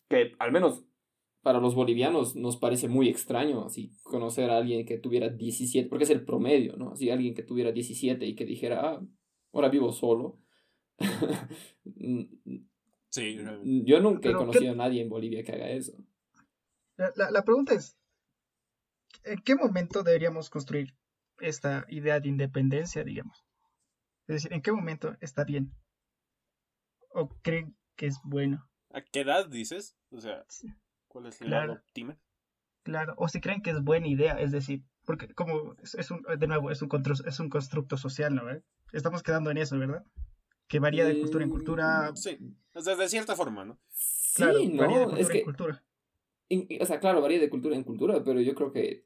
[0.09, 0.83] que al menos
[1.43, 6.06] para los bolivianos nos parece muy extraño así conocer a alguien que tuviera 17, porque
[6.06, 6.93] es el promedio, ¿no?
[6.93, 9.06] Así alguien que tuviera 17 y que dijera, ah,
[9.51, 10.39] ahora vivo solo.
[13.10, 13.38] sí.
[13.84, 15.91] Yo nunca he conocido a nadie en Bolivia que haga eso.
[16.95, 17.97] La, la pregunta es,
[19.25, 20.95] ¿en qué momento deberíamos construir
[21.41, 23.43] esta idea de independencia, digamos?
[24.27, 25.73] Es decir, ¿en qué momento está bien?
[27.10, 28.65] ¿O creen que es bueno?
[28.91, 29.97] ¿A qué edad dices?
[30.10, 30.45] O sea...
[31.13, 31.80] ¿Cuál es claro,
[32.82, 36.47] Claro, o si creen que es buena idea, es decir, porque como es, un, de
[36.47, 36.89] nuevo, es un,
[37.26, 38.43] es un constructo social, ¿no?
[38.91, 40.04] Estamos quedando en eso, ¿verdad?
[40.67, 42.12] Que varía de cultura en cultura.
[42.12, 42.39] Mm, sí,
[42.73, 43.80] o sea, de cierta forma, ¿no?
[43.89, 45.84] Sí, no, varía de cultura es que, en cultura.
[46.82, 49.06] o sea, claro, varía de cultura en cultura, pero yo creo que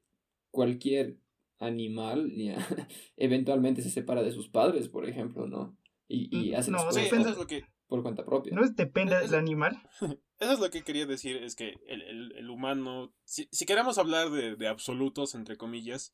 [0.50, 1.17] cualquier
[1.60, 2.32] animal
[3.17, 5.78] eventualmente se separa de sus padres, por ejemplo, ¿no?
[6.08, 8.54] Y, y mm, hace no, sí, eso es lo que por cuenta propia.
[8.54, 9.82] No es depende del animal.
[10.39, 13.97] Eso es lo que quería decir, es que el, el, el humano, si, si, queremos
[13.97, 16.13] hablar de, de, absolutos, entre comillas,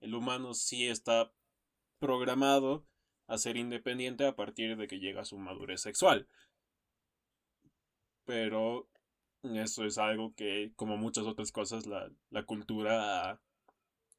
[0.00, 1.32] el humano sí está
[1.98, 2.86] programado
[3.26, 6.28] a ser independiente a partir de que llega a su madurez sexual.
[8.24, 8.88] Pero
[9.42, 13.40] eso es algo que, como muchas otras cosas, la, la cultura ha,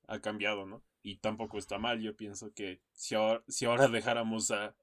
[0.07, 0.83] ha cambiado, ¿no?
[1.03, 4.75] Y tampoco está mal, yo pienso que si ahora, si ahora dejáramos a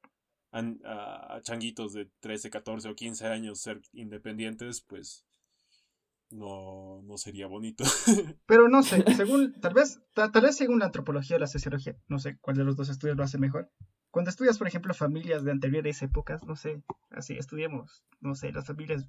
[0.55, 5.27] a, changuitos de 13, 14 o 15 años ser independientes, pues
[6.31, 7.85] no, no sería bonito.
[8.47, 12.19] Pero no sé, según, tal vez, tal, vez según la antropología o la sociología, no
[12.19, 13.71] sé cuál de los dos estudios lo hace mejor.
[14.11, 18.67] Cuando estudias, por ejemplo, familias de anteriores épocas, no sé, así estudiemos, no sé, las
[18.67, 19.09] familias,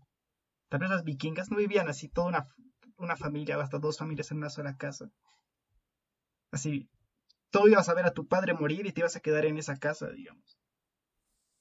[0.69, 2.47] tal vez las vikingas no vivían así toda una,
[2.97, 5.12] una familia hasta dos familias en una sola casa.
[6.51, 6.89] Así,
[7.51, 9.77] todo ibas a ver a tu padre morir y te ibas a quedar en esa
[9.77, 10.58] casa, digamos.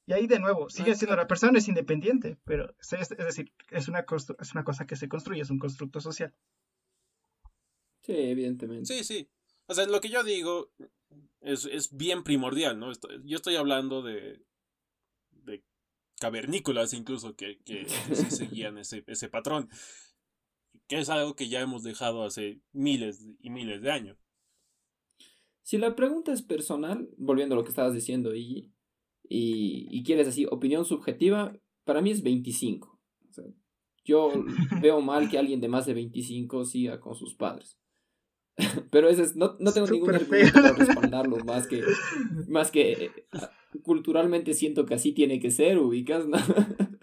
[0.06, 4.04] Y ahí de nuevo, sigue siendo la persona es independiente, pero es, decir, es una,
[4.38, 6.34] es una cosa que se construye, es un constructo social.
[8.02, 8.84] Sí, evidentemente.
[8.84, 9.30] Sí, sí.
[9.66, 10.70] O sea, lo que yo digo
[11.40, 12.92] es, es bien primordial, ¿no?
[13.24, 14.44] Yo estoy hablando de,
[15.30, 15.64] de
[16.20, 17.86] cavernícolas incluso que, que,
[18.30, 19.70] seguían ese, ese patrón,
[20.86, 24.18] que es algo que ya hemos dejado hace miles y miles de años.
[25.62, 28.73] Si la pregunta es personal, volviendo a lo que estabas diciendo, y
[29.28, 33.00] y, y quieres decir opinión subjetiva, para mí es 25.
[33.28, 33.44] O sea,
[34.04, 34.32] yo
[34.82, 37.78] veo mal que alguien de más de 25 siga con sus padres.
[38.90, 40.62] Pero ese es, no, no tengo ningún argumento feo.
[40.62, 41.82] para respaldarlo, más que,
[42.48, 43.10] más que eh,
[43.82, 46.37] culturalmente siento que así tiene que ser, ubicas, ¿no?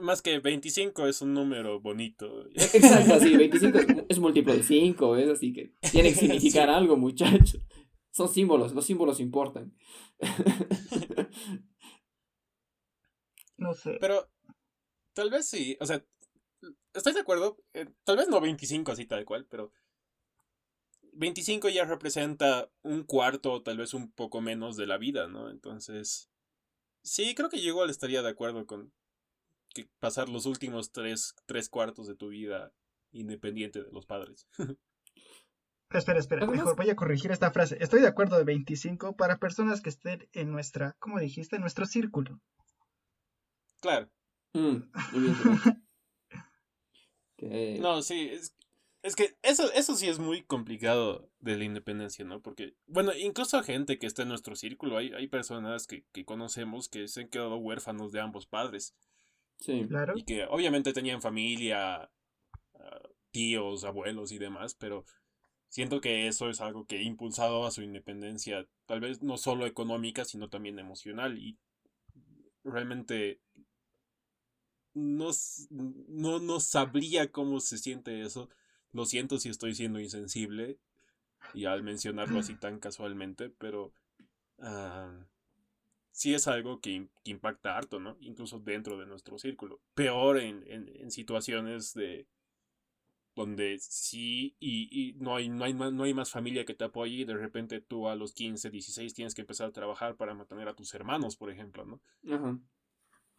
[0.00, 2.46] Más que 25 es un número bonito.
[2.54, 6.74] Exacto, sí, 25 es, es múltiplo de 5, es así que tiene que significar Sí.
[6.74, 7.60] algo, muchachos.
[8.20, 9.74] Son símbolos, los símbolos importan.
[13.56, 13.96] No sé.
[14.00, 14.26] Pero
[15.12, 16.02] tal vez sí, o sea,
[16.94, 19.72] estoy de acuerdo, eh, tal vez no 25 así tal cual, pero
[21.12, 25.50] 25 ya representa un cuarto o tal vez un poco menos de la vida, ¿no?
[25.50, 26.30] Entonces,
[27.02, 28.92] sí, creo que yo igual estaría de acuerdo con
[29.74, 32.72] que pasar los últimos tres, tres cuartos de tu vida
[33.12, 34.46] independiente de los padres.
[35.92, 37.76] Espera, espera, Además- mejor voy a corregir esta frase.
[37.80, 41.56] Estoy de acuerdo de 25 para personas que estén en nuestra, ¿cómo dijiste?
[41.56, 42.40] En nuestro círculo.
[43.80, 44.08] Claro.
[44.54, 44.76] Mm.
[47.36, 48.54] Que- No, sí, es,
[49.02, 52.42] es que eso, eso sí es muy complicado de la independencia, ¿no?
[52.42, 56.88] Porque, bueno, incluso gente que está en nuestro círculo, hay, hay personas que, que conocemos
[56.88, 58.94] que se han quedado huérfanos de ambos padres
[59.58, 59.86] sí.
[59.88, 60.12] Claro.
[60.16, 62.10] y que obviamente tenían familia,
[62.74, 65.06] ah, tíos, abuelos y demás, pero
[65.70, 69.64] siento que eso es algo que ha impulsado a su independencia, tal vez no solo
[69.64, 71.56] económica, sino también emocional y
[72.62, 73.40] realmente
[74.92, 75.30] no,
[75.70, 78.50] no, no sabría cómo se siente eso.
[78.92, 80.78] Lo siento si estoy siendo insensible
[81.54, 83.92] y al mencionarlo así tan casualmente, pero
[84.58, 85.26] ah,
[86.10, 88.16] sí es algo que, que impacta harto, ¿no?
[88.20, 89.80] Incluso dentro de nuestro círculo.
[89.94, 92.26] Peor en, en, en situaciones de
[93.34, 96.84] donde sí y, y no, hay, no, hay más, no hay más familia que te
[96.84, 100.34] apoye y de repente tú a los 15, 16 tienes que empezar a trabajar para
[100.34, 102.00] mantener a tus hermanos, por ejemplo, ¿no?
[102.32, 102.58] Ajá.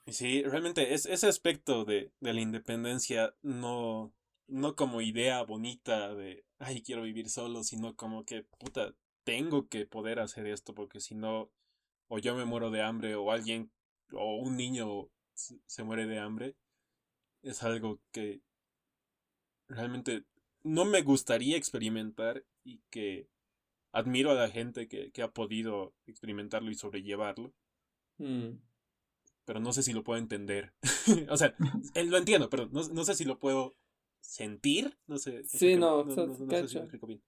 [0.08, 4.13] Sí, realmente es, ese aspecto de, de la independencia no,
[4.47, 9.86] no como idea bonita de, ay, quiero vivir solo, sino como que, puta, tengo que
[9.86, 11.51] poder hacer esto porque si no,
[12.08, 13.71] o yo me muero de hambre o alguien,
[14.12, 16.56] o un niño se, se muere de hambre,
[17.43, 18.41] es algo que
[19.72, 20.24] realmente
[20.64, 23.28] no me gustaría experimentar y que
[23.92, 27.54] admiro a la gente que, que ha podido experimentarlo y sobrellevarlo
[28.18, 28.60] Mm.
[29.46, 30.74] pero no sé si lo puedo entender.
[31.30, 31.56] o sea,
[31.96, 33.76] eh, lo entiendo, pero no, no sé si lo puedo
[34.22, 34.96] sentir.
[35.08, 35.42] No sé.
[35.42, 37.22] no Sí, no, no, no- no sé si me explico bien.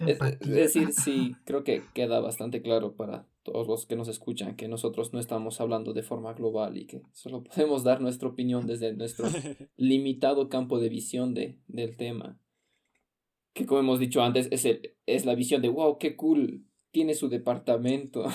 [0.00, 4.66] Es, decir, sí, creo que queda bastante claro para todos los que nos escuchan que
[4.66, 8.94] nosotros no estamos hablando de forma global y que solo podemos dar nuestra opinión desde
[8.94, 9.26] nuestro
[9.76, 12.38] limitado campo de visión de, del tema.
[13.52, 17.14] Que como hemos dicho antes, es, el, es la visión de, wow, qué cool, tiene
[17.14, 18.24] su departamento.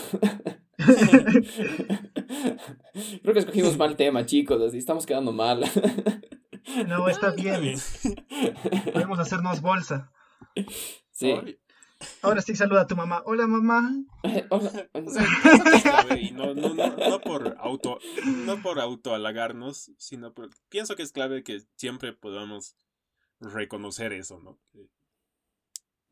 [3.22, 5.66] Creo que escogimos mal tema, chicos, así estamos quedando mal.
[6.88, 7.62] No, está bien.
[7.62, 7.78] bien.
[8.94, 10.12] Podemos hacernos bolsa.
[11.12, 11.36] Sí.
[12.22, 13.24] Ahora sí saluda a tu mamá.
[13.26, 13.92] Hola, mamá.
[14.50, 14.90] Hola.
[14.94, 15.26] O sea,
[15.82, 21.12] clave no, no, no, no por auto, no por autohalagarnos, sino por, pienso que es
[21.12, 22.78] clave que siempre podamos
[23.42, 24.58] reconocer eso, ¿no?
[24.72, 24.88] Que,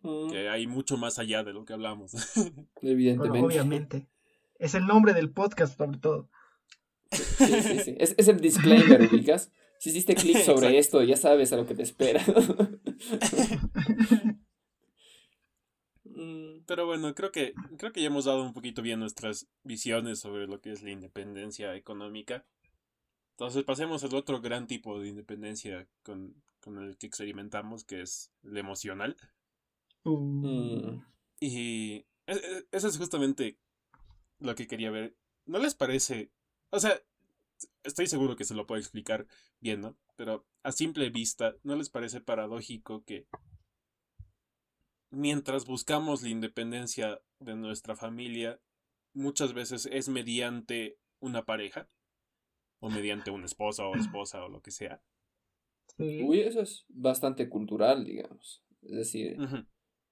[0.02, 2.12] Mm, que hay mucho más allá de lo que hablamos.
[2.36, 3.40] Bueno, Evidentemente.
[3.46, 4.08] obviamente.
[4.60, 6.30] Es el nombre del podcast, sobre todo.
[7.12, 7.96] Sí, sí, sí.
[8.00, 9.52] Es, es el disclaimer, ubicas.
[9.80, 11.02] Si hiciste clic sobre Exacto.
[11.02, 12.24] esto, ya sabes a lo que te espera.
[16.04, 20.20] Mm, Pero bueno, creo que, creo que ya hemos dado un poquito bien nuestras visiones
[20.20, 22.46] sobre lo que es la independencia económica.
[23.32, 28.32] Entonces pasemos al otro gran tipo de independencia con, con el que experimentamos, que es
[28.44, 29.16] el emocional.
[30.04, 31.06] Uh, mm.
[31.40, 33.58] Y e- e- eso es justamente
[34.40, 35.16] lo que quería ver.
[35.46, 36.32] ¿No les parece?
[36.72, 37.00] O sea,
[37.84, 39.28] estoy seguro que se lo puedo explicar
[39.60, 39.96] bien, ¿no?
[40.16, 43.28] Pero a simple vista, ¿no les parece paradójico que
[45.12, 48.60] mientras buscamos la independencia de nuestra familia,
[49.14, 51.90] muchas veces es mediante una pareja?
[52.80, 55.02] O mediante un esposo o esposa o lo que sea.
[55.98, 56.24] sí.
[56.24, 58.64] Uy, eso es bastante cultural, digamos.
[58.82, 59.44] Es decir,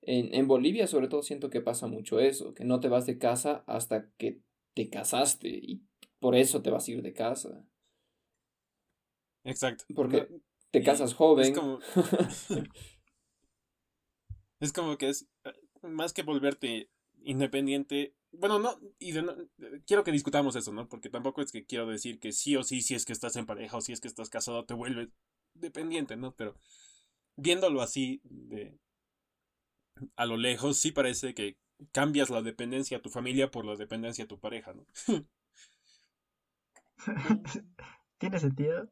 [0.04, 3.18] en, en Bolivia sobre todo siento que pasa mucho eso, que no te vas de
[3.20, 4.42] casa hasta que
[4.76, 5.84] te casaste y
[6.20, 7.66] por eso te vas a ir de casa.
[9.44, 9.86] Exacto.
[9.96, 10.42] Porque No,
[10.72, 11.46] te y casas joven.
[11.46, 11.80] Es como,
[14.60, 16.90] es como que es eh, más que volverte
[17.24, 18.16] independiente.
[18.32, 19.36] Bueno, no, y de no-
[19.86, 20.88] quiero que discutamos eso, ¿no?
[20.88, 23.46] Porque tampoco es que quiero decir que sí o sí, si es que estás en
[23.46, 25.10] pareja o si es que estás casado, te vuelves
[25.54, 26.36] dependiente, ¿no?
[26.36, 26.56] Pero
[27.38, 28.78] viéndolo así, de
[30.16, 31.58] a lo lejos, sí parece que
[31.92, 34.86] cambias la dependencia a tu familia por la dependencia a tu pareja, ¿no?
[38.18, 38.90] ¿Tiene sentido?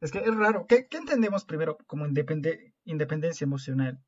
[0.00, 0.66] Es que es raro.
[0.66, 4.00] ¿Qué, entendemos primero como independencia emocional?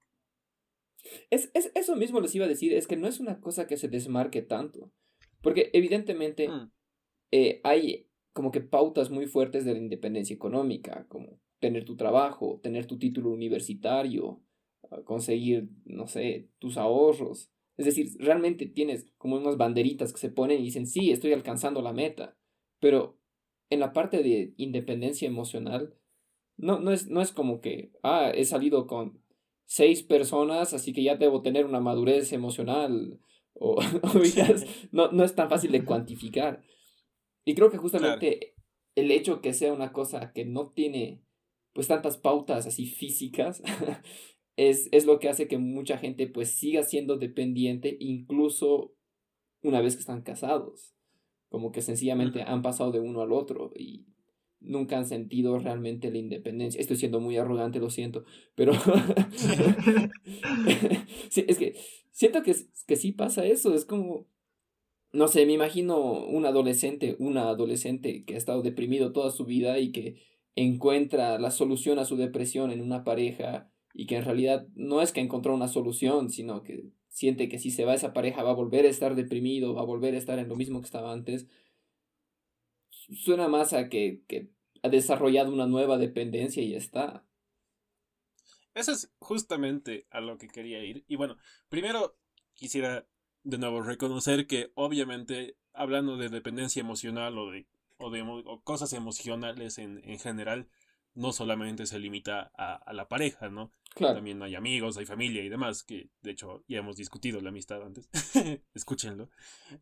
[1.30, 3.88] Es, eso mismo les iba a decir, es que no es una cosa que se
[3.88, 4.92] desmarque tanto.
[5.40, 6.70] Porque evidentemente mm.
[7.32, 12.61] eh, hay como que pautas muy fuertes de la independencia económica, como tener tu trabajo,
[12.62, 14.42] tener tu título universitario,
[14.90, 17.50] ah, conseguir, no sé, tus ahorros.
[17.76, 21.82] Es decir, realmente tienes como unas banderitas que se ponen y dicen, sí, estoy alcanzando
[21.82, 22.36] la meta.
[22.80, 23.18] Pero
[23.70, 25.94] en la parte de independencia emocional,
[26.57, 29.21] no, no, es, no es como que, ah, he salido con
[29.64, 33.20] seis personas, así que ya debo tener una madurez emocional.
[33.54, 33.80] O,
[34.92, 36.62] no, no es tan fácil de cuantificar.
[37.44, 38.54] Y creo que justamente
[38.94, 41.22] el hecho que sea una cosa que no tiene
[41.72, 43.62] pues tantas pautas así físicas
[44.56, 48.94] es, es lo que hace que mucha gente pues siga siendo dependiente incluso
[49.62, 50.94] una vez que están casados.
[51.48, 54.06] Como que sencillamente han pasado de uno al otro y
[54.64, 56.80] nunca han sentido realmente la independencia.
[56.80, 58.72] Estoy siendo muy arrogante, lo siento, pero
[61.30, 61.76] sí, es que
[62.10, 62.54] siento que,
[62.86, 64.26] que sí pasa eso, es como,
[65.12, 69.78] no sé, me imagino un adolescente, una adolescente que ha estado deprimido toda su vida
[69.78, 70.16] y que
[70.54, 75.12] encuentra la solución a su depresión en una pareja y que en realidad no es
[75.12, 78.54] que encontró una solución, sino que siente que si se va esa pareja va a
[78.54, 81.46] volver a estar deprimido, va a volver a estar en lo mismo que estaba antes,
[83.14, 84.50] suena más a que, que
[84.82, 87.24] ha desarrollado una nueva dependencia y ya está.
[88.74, 91.05] Eso es justamente a lo que quería ir.
[91.07, 91.36] Y bueno,
[91.68, 92.16] primero
[92.55, 93.07] quisiera
[93.44, 97.66] de nuevo reconocer que obviamente hablando de dependencia emocional o de,
[97.98, 98.24] o de
[98.64, 100.68] cosas emocionales en, en general,
[101.14, 103.72] no solamente se limita a, la pareja, ¿no?
[103.94, 107.82] También hay amigos, hay familia y demás, que de hecho ya hemos discutido la amistad
[107.82, 108.09] antes.
[108.74, 109.28] Escúchenlo.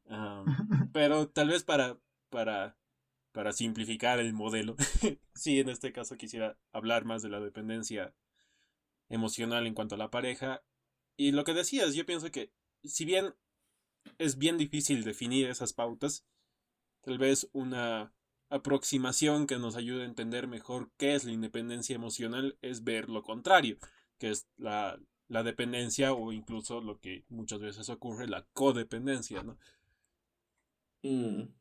[0.92, 1.98] pero tal vez para,
[2.28, 2.76] para,
[3.32, 4.76] para simplificar el modelo,
[5.34, 8.14] sí, en este caso quisiera hablar más de la dependencia
[9.08, 10.62] emocional en cuanto a la pareja.
[11.16, 12.52] Y lo que decías, yo pienso que
[12.84, 13.34] si bien
[14.18, 16.24] es bien difícil definir esas pautas,
[17.02, 18.12] tal vez una
[18.48, 23.22] aproximación que nos ayude a entender mejor qué es la independencia emocional es ver lo
[23.22, 23.78] contrario,
[24.18, 29.56] que es la, dependencia o incluso lo que muchas veces ocurre, la codependencia, ¿no?
[31.02, 31.59] Mm.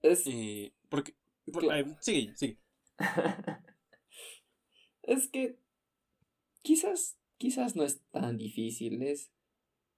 [0.00, 0.24] Es...
[0.88, 1.14] porque...
[2.00, 2.58] sigue, sigue.
[5.02, 5.58] es que
[6.62, 9.30] quizás, quizás no es tan difícil, es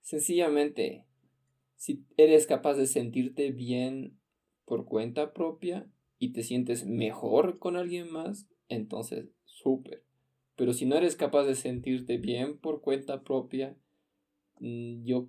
[0.03, 1.07] sencillamente
[1.77, 4.19] si eres capaz de sentirte bien
[4.65, 10.05] por cuenta propia y te sientes mejor con alguien más, entonces súper.
[10.57, 13.77] Pero si no eres capaz de sentirte bien por cuenta propia,
[14.61, 15.29] mm, yo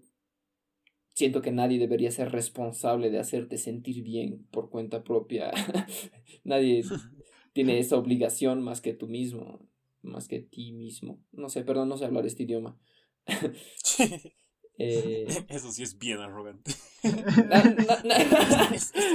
[1.16, 5.52] siento que nadie debería ser responsable de hacerte sentir bien por cuenta propia.
[6.44, 6.84] nadie
[7.54, 9.68] tiene esa obligación más que tú mismo,
[10.02, 11.20] más que ti mismo.
[11.32, 12.78] No sé, perdón, no sé hablar este idioma.
[14.78, 16.70] Eh, Eso sí es bien arrogante.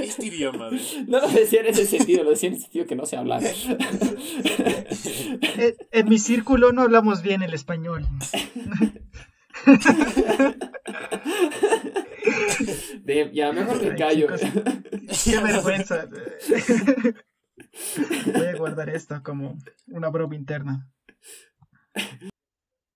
[0.01, 0.71] este idioma.
[1.07, 3.43] No lo decía en ese sentido, lo decía en el sentido que no sé hablar.
[5.91, 8.07] En, mi círculo no hablamos bien el español.
[13.33, 14.27] Ya, mejor me callo.
[15.23, 16.07] qué vergüenza.
[18.33, 20.89] Voy a guardar esto como una broma interna.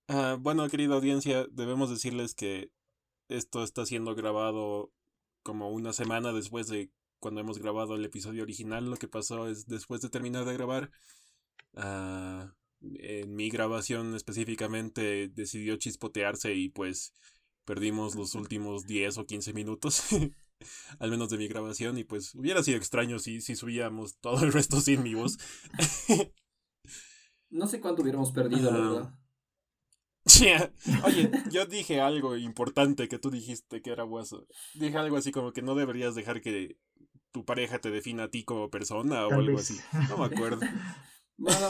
[0.08, 2.70] Ah, bueno, querida audiencia, debemos decirles que
[3.30, 4.92] esto está siendo grabado
[5.44, 8.90] como una semana después de cuando hemos grabado el episodio original.
[8.90, 10.92] Lo que pasó es después de terminar de grabar,
[11.74, 12.50] uh,
[12.82, 17.14] en mi grabación específicamente decidió chispotearse y pues
[17.66, 20.04] perdimos los últimos 10 o 15 minutos.
[21.00, 24.54] al menos de mi grabación y pues hubiera sido extraño si, si subíamos todo el
[24.54, 25.38] resto sin mi voz.
[27.50, 29.14] no sé cuánto hubiéramos perdido, la verdad.
[31.04, 34.48] Oye, yo dije algo importante que tú dijiste que era guaso.
[34.74, 36.78] Dije algo así como que no deberías dejar que
[37.32, 39.80] tu pareja te defina a ti como persona o algo así.
[40.10, 40.62] No me acuerdo.
[41.38, 41.68] Bueno,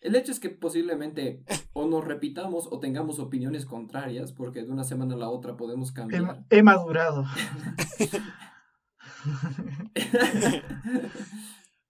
[0.00, 1.42] el hecho es que posiblemente
[1.72, 5.92] o nos repitamos o tengamos opiniones contrarias, porque de una semana a la otra podemos
[5.92, 6.44] cambiar.
[6.50, 7.24] He, he madurado.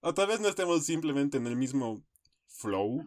[0.01, 2.03] o tal vez no estemos simplemente en el mismo
[2.47, 3.05] flow,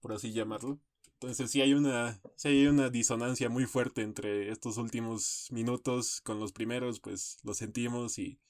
[0.00, 0.80] por así llamarlo.
[1.14, 6.40] Entonces sí hay una, sí hay una disonancia muy fuerte entre estos últimos minutos con
[6.40, 8.40] los primeros, pues lo sentimos y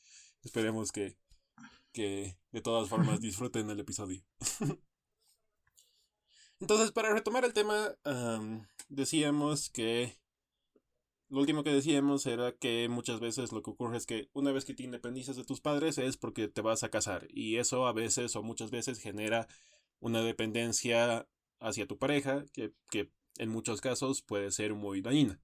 [0.43, 1.19] esperemos que,
[1.93, 4.23] que de todas formas disfruten el episodio.
[6.63, 7.97] Entonces, para retomar el tema,
[8.89, 10.17] decíamos que
[11.29, 14.65] lo último que decíamos era que muchas veces lo que ocurre es que una vez
[14.65, 17.93] que te independizas de tus padres es porque te vas a casar y eso a
[17.93, 19.49] veces o muchas veces genera
[19.99, 21.27] una dependencia
[21.59, 25.41] hacia tu pareja que, que en muchos casos puede ser muy dañina.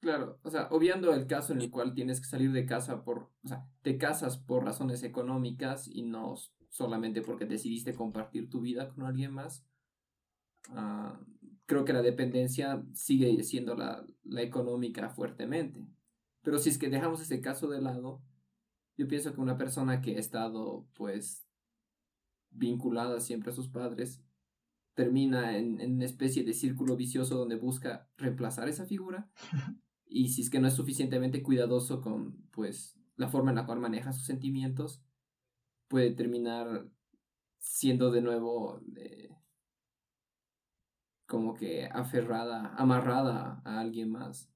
[0.00, 3.30] Claro, o sea, obviando el caso en el cual tienes que salir de casa por,
[3.44, 6.36] o sea, te casas por razones económicas y no
[6.70, 9.66] solamente porque decidiste compartir tu vida con alguien más.
[10.70, 11.16] Uh,
[11.66, 15.86] creo que la dependencia sigue siendo la, la, económica fuertemente.
[16.42, 18.22] Pero si es que dejamos ese caso de lado,
[18.96, 21.46] yo pienso que una persona que ha estado pues
[22.50, 24.22] vinculada siempre a sus padres
[24.94, 29.28] termina en, en una especie de círculo vicioso donde busca reemplazar esa figura
[30.06, 33.80] y si es que no es suficientemente cuidadoso con pues la forma en la cual
[33.80, 35.02] maneja sus sentimientos
[35.88, 36.88] puede terminar
[37.58, 39.30] siendo de nuevo eh,
[41.26, 44.50] como que aferrada, amarrada a alguien más.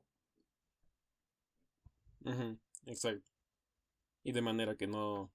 [2.87, 3.31] exacto.
[4.23, 5.31] Y de manera que no,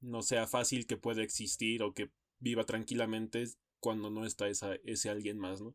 [0.00, 3.44] no sea fácil que pueda existir o que viva tranquilamente
[3.80, 5.74] cuando no está esa, ese alguien más, ¿no?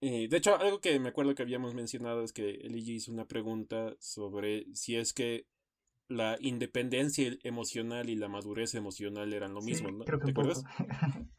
[0.00, 3.26] Eh, de hecho, algo que me acuerdo que habíamos mencionado es que Eligi hizo una
[3.26, 5.46] pregunta sobre si es que
[6.08, 10.04] la independencia emocional y la madurez emocional eran lo mismo, ¿no?
[10.04, 10.62] Creo que ¿Te acuerdas?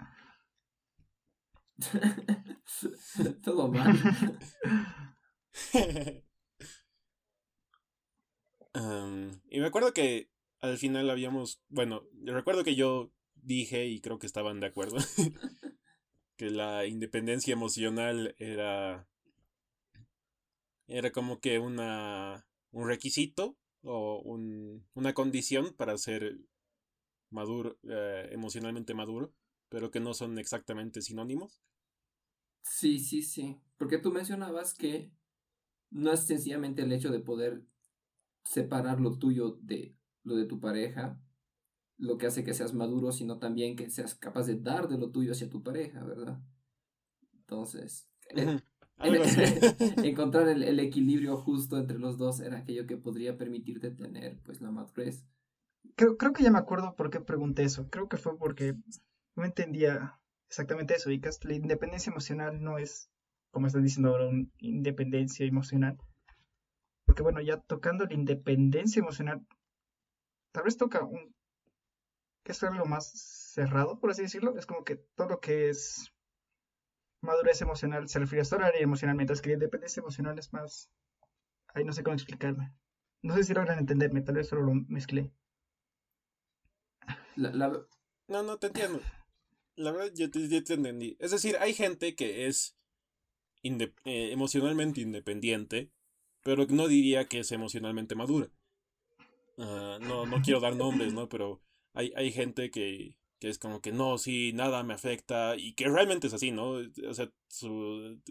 [3.43, 3.93] Todo mal.
[9.49, 10.30] y me acuerdo que
[10.61, 14.97] al final habíamos, bueno, recuerdo que yo dije y creo que estaban de acuerdo
[16.38, 19.07] que la independencia emocional era
[20.88, 26.38] era como que una un requisito o un, una condición para ser
[27.30, 29.34] maduro eh, emocionalmente maduro
[29.70, 31.61] pero que no son exactamente sinónimos.
[32.61, 33.59] Sí, sí, sí.
[33.78, 35.11] Porque tú mencionabas que
[35.91, 37.63] no es sencillamente el hecho de poder
[38.43, 41.20] separar lo tuyo de lo de tu pareja
[41.97, 45.11] lo que hace que seas maduro, sino también que seas capaz de dar de lo
[45.11, 46.39] tuyo hacia tu pareja, ¿verdad?
[47.34, 48.59] Entonces, eh,
[50.03, 54.61] encontrar el, el, equilibrio justo entre los dos era aquello que podría permitirte tener pues
[54.61, 55.26] la madurez.
[55.95, 57.88] Creo, creo que ya me acuerdo por qué pregunté eso.
[57.89, 58.76] Creo que fue porque
[59.36, 61.11] no entendía exactamente eso.
[61.11, 63.09] Y la independencia emocional no es,
[63.51, 65.97] como están diciendo ahora, una independencia emocional.
[67.05, 69.45] Porque bueno, ya tocando la independencia emocional,
[70.51, 71.36] tal vez toca un...
[72.43, 73.11] que es algo más
[73.53, 74.57] cerrado, por así decirlo.
[74.57, 76.11] Es como que todo lo que es
[77.21, 80.89] madurez emocional se refiere a solo área emocional, mientras que la independencia emocional es más...
[81.73, 82.73] Ahí no sé cómo explicarme.
[83.21, 85.33] No sé si logran entenderme, tal vez solo lo mezclé.
[87.36, 89.01] No, no, te entiendo.
[89.76, 91.17] La verdad, yo te, entendí.
[91.19, 92.78] Es decir, hay gente que es
[93.63, 95.91] eh, emocionalmente independiente,
[96.43, 98.49] pero no diría que es emocionalmente madura.
[99.57, 101.28] Ah, no, no quiero dar nombres, ¿no?
[101.30, 101.61] Pero
[101.93, 105.89] hay, hay gente que, que es como que no, sí, nada me afecta y que
[105.89, 106.80] realmente es así, ¿no?
[107.09, 108.21] O sea, su,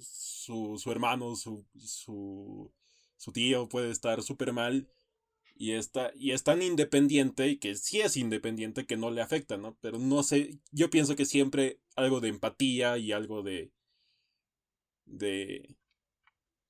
[0.00, 2.72] su, su hermano, su, su,
[3.16, 4.88] su tío puede estar súper mal
[5.58, 9.56] y, está, y es tan independiente y que sí es independiente que no le afecta,
[9.56, 9.76] ¿no?
[9.80, 13.72] Pero no sé, yo pienso que siempre algo de empatía y algo de...
[15.06, 15.76] de...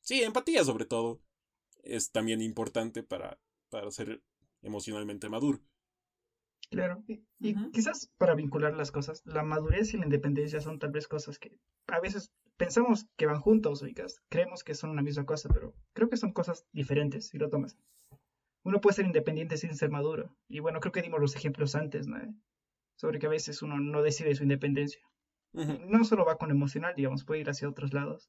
[0.00, 1.20] Sí, empatía sobre todo
[1.82, 3.38] es también importante para,
[3.70, 4.22] para ser
[4.62, 5.60] emocionalmente maduro.
[6.70, 7.22] Claro, y,
[7.70, 11.58] quizás para vincular las cosas, la madurez y la independencia son tal vez cosas que
[11.86, 16.08] a veces pensamos que van juntos, oigas, creemos que son una misma cosa, pero creo
[16.08, 17.76] que son cosas diferentes si lo tomas
[18.66, 20.36] uno puede ser independiente sin ser maduro.
[20.48, 22.18] Y bueno, creo que dimos los ejemplos antes, ¿no?
[22.96, 25.00] Sobre que a veces uno no decide su independencia.
[25.52, 28.28] No solo va con emocional, digamos, puede ir hacia otros lados.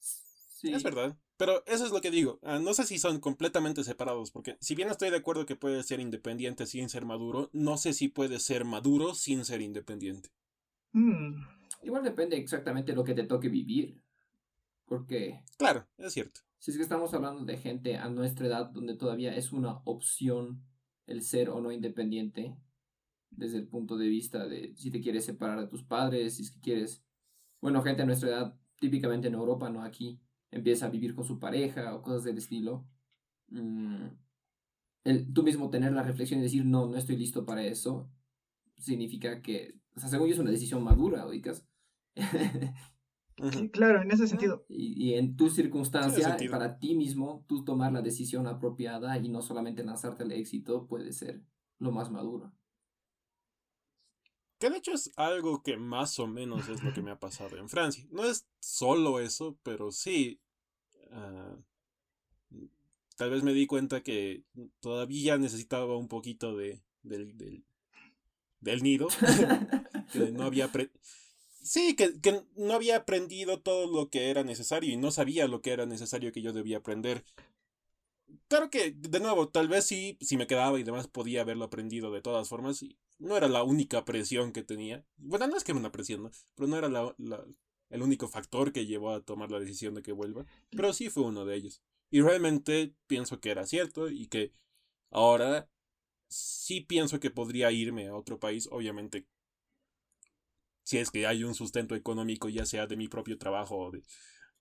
[0.00, 0.72] Sí.
[0.72, 1.14] Es verdad.
[1.36, 2.38] Pero eso es lo que digo.
[2.42, 5.82] Ah, no sé si son completamente separados, porque si bien estoy de acuerdo que puede
[5.82, 10.30] ser independiente sin ser maduro, no sé si puede ser maduro sin ser independiente.
[10.92, 11.34] Mm.
[11.82, 14.02] Igual depende exactamente de lo que te toque vivir.
[14.86, 15.42] Porque...
[15.56, 16.40] Claro, es cierto.
[16.58, 20.64] Si es que estamos hablando de gente a nuestra edad donde todavía es una opción
[21.06, 22.56] el ser o no independiente,
[23.30, 26.50] desde el punto de vista de si te quieres separar de tus padres, si es
[26.50, 27.04] que quieres...
[27.60, 30.20] Bueno, gente a nuestra edad, típicamente en Europa, no aquí,
[30.50, 32.86] empieza a vivir con su pareja o cosas del estilo.
[33.48, 34.06] Mm,
[35.04, 38.10] el, tú mismo tener la reflexión y decir, no, no estoy listo para eso,
[38.76, 41.26] significa que, o sea, según yo es una decisión madura,
[43.72, 44.64] claro, en ese sentido.
[44.68, 49.84] Y, en tu circunstancia, para ti mismo, tú tomar la decisión apropiada y no solamente
[49.84, 51.42] lanzarte al éxito puede ser
[51.78, 52.52] lo más maduro.
[54.58, 57.56] Que de hecho es algo que más o menos es lo que me ha pasado
[57.56, 58.06] en Francia.
[58.10, 60.40] No es solo eso, pero sí.
[61.10, 61.56] Ah,
[63.16, 64.44] tal vez me di cuenta que
[64.80, 67.64] todavía necesitaba un poquito de, del, del,
[68.60, 69.08] del nido.
[70.12, 70.70] que no había...
[71.64, 75.62] Sí, que, que, no había aprendido todo lo que era necesario y no sabía lo
[75.62, 77.24] que era necesario que yo debía aprender.
[78.48, 82.12] Claro que, de nuevo, tal vez sí, si me quedaba y demás podía haberlo aprendido
[82.12, 82.82] de todas formas.
[82.82, 85.06] Y no era la única presión que tenía.
[85.16, 86.30] Bueno, no es que era una presión, ¿no?
[86.54, 87.44] Pero no era la, la,
[87.88, 90.44] el único factor que llevó a tomar la decisión de que vuelva.
[90.70, 91.82] Pero sí fue uno de ellos.
[92.10, 94.52] Y realmente pienso que era cierto y que
[95.10, 95.70] ahora
[96.28, 99.26] sí pienso que podría irme a otro país, obviamente
[100.84, 104.02] si es que hay un sustento económico, ya sea de mi propio trabajo o de,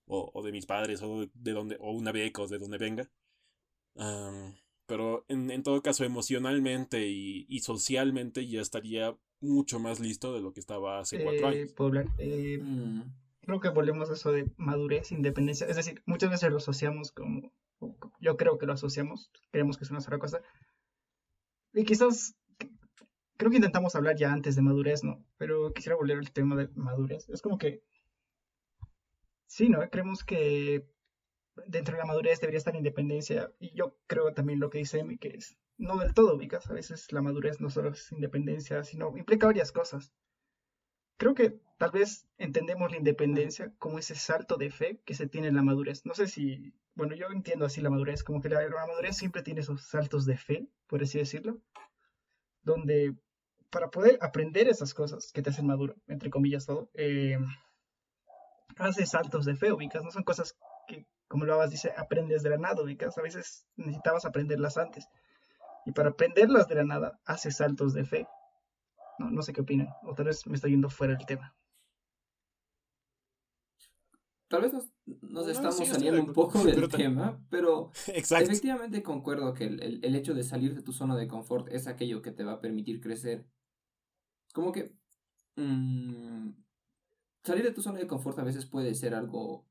[0.06, 3.10] o, o de mis padres o de donde, o una beca o de donde venga.
[3.96, 4.56] Um,
[4.86, 10.42] pero en, en, todo caso, emocionalmente y, y, socialmente ya estaría mucho más listo de
[10.42, 11.74] lo que estaba hace cuatro eh, años.
[11.74, 13.02] Poblar, eh, mm.
[13.42, 15.68] Creo que volvemos a eso de madurez, independencia.
[15.68, 17.52] Es decir, muchas veces lo asociamos como.
[18.22, 20.42] Yo creo que lo asociamos, creemos que es una sola cosa.
[21.74, 22.36] Y quizás
[23.44, 25.22] creo que intentamos hablar ya antes de madurez, ¿no?
[25.38, 27.28] Pero quisiera volver al tema de madurez.
[27.28, 27.84] Es como que,
[29.48, 29.82] sí, ¿no?
[29.90, 30.88] Creemos que
[31.68, 33.52] dentro de la madurez debería estar la independencia.
[33.60, 36.70] Y yo creo también lo que dice Emi, que es no del todo, ubicas.
[36.70, 40.14] A veces la madurez no solo es independencia, sino implica varias cosas.
[41.18, 45.50] Creo que tal vez entendemos la independencia como ese salto de fe que se tiene
[45.50, 46.06] en la madurez.
[46.06, 49.44] No sé si, bueno, yo entiendo así la madurez, como que la, la madurez siempre
[49.44, 51.60] tiene esos saltos de fe, por así decirlo
[52.64, 53.16] donde
[53.74, 57.40] para poder aprender esas cosas que te hacen maduro, entre comillas todo, eh,
[58.78, 60.56] haces saltos de fe, ubicas, no son cosas
[60.88, 65.10] que, como lo habas dice, aprendes de la nada, ubicas, a veces necesitabas aprenderlas antes.
[65.88, 68.28] Y para aprenderlas de la nada, haces saltos de fe.
[69.18, 71.56] No, no sé qué opinan, o tal vez me estoy yendo fuera del tema.
[74.50, 74.94] Tal vez nos,
[75.24, 78.46] nos estamos sí, saliendo un poco del tema, pero Exacto.
[78.46, 81.88] efectivamente concuerdo que el, el, el, hecho de salir de tu zona de confort es
[81.88, 83.48] aquello que te va a permitir crecer.
[84.54, 84.96] Como que
[85.58, 86.52] mmm,
[87.44, 89.68] salir de tu zona de confort a veces puede ser algo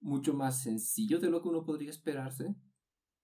[0.00, 2.54] mucho más sencillo de lo que uno podría esperarse.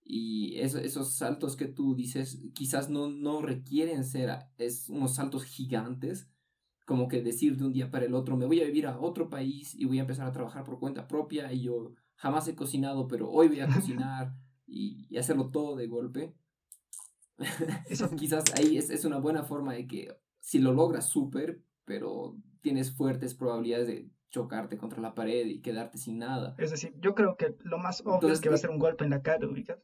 [0.04, 5.44] Y eso, esos saltos que tú dices quizás no, no requieren ser es unos saltos
[5.44, 6.28] gigantes,
[6.84, 9.30] como que decir de un día para el otro, me voy a vivir a otro
[9.30, 13.08] país y voy a empezar a trabajar por cuenta propia y yo jamás he cocinado,
[13.08, 16.34] pero hoy voy a cocinar y, y hacerlo todo de golpe.
[17.88, 22.36] Eso quizás ahí es, es, una buena forma de que si lo logras súper, pero
[22.60, 26.54] tienes fuertes probabilidades de chocarte contra la pared y quedarte sin nada.
[26.58, 28.78] Es decir, yo creo que lo más obvio Entonces, es que va a ser un
[28.78, 29.78] golpe en la cara, ubicas.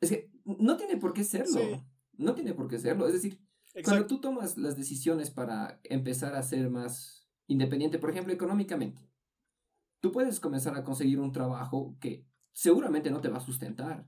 [0.00, 1.58] Es que no tiene por qué serlo.
[1.58, 1.82] Sí.
[2.16, 3.08] No tiene por qué serlo.
[3.08, 3.40] Es decir,
[3.74, 3.90] Exacto.
[3.90, 9.10] Cuando tú tomas las decisiones para empezar a ser más independiente, por ejemplo, económicamente,
[9.98, 14.06] tú puedes comenzar a conseguir un trabajo que seguramente no te va a sustentar.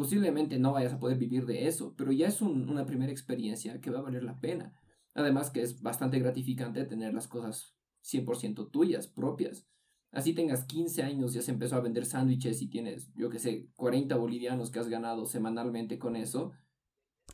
[0.00, 3.82] Posiblemente no vayas a poder vivir de eso, pero ya es un, una primera experiencia
[3.82, 4.72] que va a valer la pena.
[5.12, 7.76] Además que es bastante gratificante tener las cosas
[8.10, 9.68] 100% tuyas, propias.
[10.10, 13.68] Así tengas 15 años, ya se empezó a vender sándwiches y tienes, yo que sé,
[13.76, 16.52] 40 bolivianos que has ganado semanalmente con eso,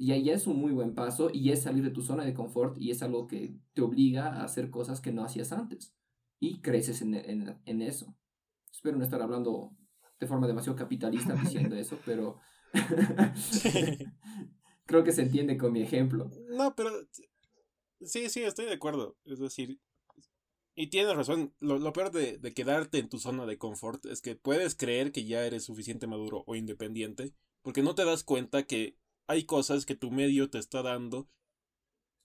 [0.00, 2.76] y ahí es un muy buen paso y es salir de tu zona de confort
[2.80, 5.94] y es algo que te obliga a hacer cosas que no hacías antes.
[6.40, 8.12] Y creces en, en, en eso.
[8.72, 9.70] Espero no estar hablando
[10.18, 12.40] de forma demasiado capitalista diciendo eso, pero
[14.86, 16.30] creo que se entiende con mi ejemplo.
[16.50, 16.90] No, pero
[18.00, 19.16] sí, sí, estoy de acuerdo.
[19.24, 19.80] Es decir,
[20.74, 24.20] y tienes razón, lo, lo peor de, de quedarte en tu zona de confort es
[24.20, 28.64] que puedes creer que ya eres suficiente maduro o independiente, porque no te das cuenta
[28.64, 31.28] que hay cosas que tu medio te está dando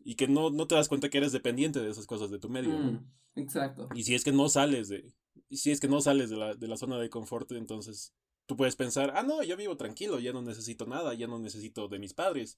[0.04, 2.50] y que no, no te das cuenta que eres dependiente de esas cosas de tu
[2.50, 2.78] medio.
[2.78, 3.12] Mm, ¿no?
[3.36, 3.88] Exacto.
[3.96, 5.14] Y si es que no sales de,
[5.50, 8.14] si es que no sales de la, de la zona de confort, entonces
[8.46, 11.88] tú puedes pensar, ah, no, yo vivo tranquilo, ya no necesito nada, ya no necesito
[11.88, 12.58] de mis padres,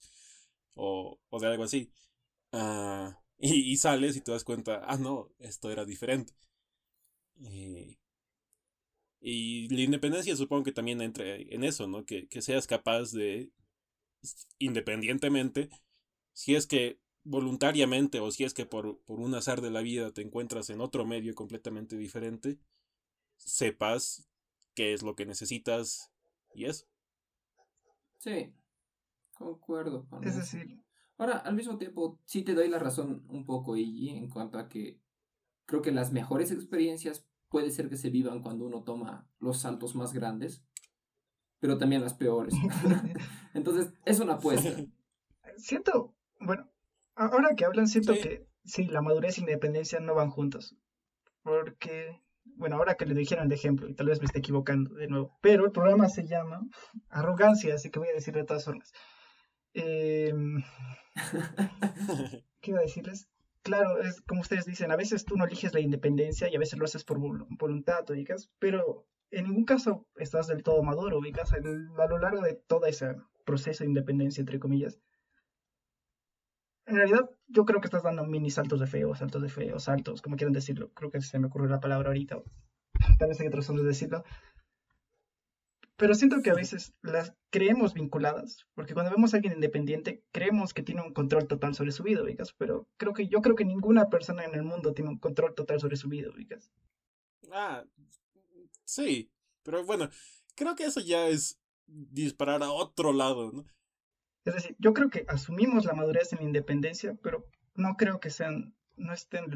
[0.74, 1.90] o, o de algo así.
[2.52, 6.34] Uh, y, y, sales y te das cuenta, ah, no, esto era diferente.
[7.38, 7.96] Y,
[9.20, 12.04] y la independencia supongo que también entre en eso, ¿no?
[12.04, 13.50] Que, que seas capaz de
[14.58, 15.68] independientemente,
[16.32, 20.12] si es que voluntariamente o si es que por, por un azar de la vida
[20.12, 22.58] te encuentras en otro medio completamente diferente,
[23.36, 24.28] sepas
[24.74, 26.12] qué es lo que necesitas
[26.52, 26.86] y eso.
[28.18, 28.54] Sí,
[29.32, 30.40] concuerdo con es eso.
[30.40, 30.82] Decir...
[31.16, 34.68] Ahora, al mismo tiempo, sí te doy la razón un poco, y en cuanto a
[34.68, 35.00] que
[35.64, 39.94] creo que las mejores experiencias puede ser que se vivan cuando uno toma los saltos
[39.94, 40.64] más grandes
[41.60, 42.52] pero también las peores.
[43.54, 44.68] Entonces, es una apuesta.
[45.56, 46.68] Siento, bueno,
[47.16, 50.76] Ahora que hablan, siento que sí, la madurez y la independencia no van juntos.
[51.42, 52.20] Porque,
[52.56, 55.36] bueno, ahora que le dijeron de ejemplo, y tal vez me esté equivocando de nuevo,
[55.40, 56.60] pero el programa se llama
[57.08, 58.92] Arrogancia, así que voy a decir de todas formas.
[59.74, 60.62] Em,
[62.60, 63.28] ¿Qué iba a decirles?
[63.62, 66.78] Claro, es como ustedes dicen, a veces tú no eliges la independencia y a veces
[66.78, 71.58] lo haces por voluntad, digas, pero en ningún caso estás del todo maduro, ubicas, a
[71.58, 75.00] lo largo de todo ese proceso de independencia, entre comillas.
[76.86, 79.72] En realidad, yo creo que estás dando mini saltos de fe, o saltos de fe,
[79.72, 80.90] o saltos, como quieran decirlo.
[80.94, 82.42] Creo que se me ocurrió la palabra ahorita.
[83.18, 84.24] Tal vez hay otras formas de decirlo.
[85.96, 90.74] Pero siento que a veces las creemos vinculadas, porque cuando vemos a alguien independiente, creemos
[90.74, 92.52] que tiene un control total sobre su vida, ubicas.
[92.52, 95.78] Pero creo que yo creo que ninguna persona en el mundo tiene un control total
[95.78, 96.72] sobre su vida, ubicas.
[97.52, 97.84] Ah,
[98.84, 99.30] sí,
[99.62, 100.08] pero bueno,
[100.56, 103.64] creo que eso ya es disparar a otro lado, ¿no?
[104.44, 108.30] Es decir, yo creo que asumimos la madurez en la independencia, pero no creo que
[108.30, 109.46] sean, no estén.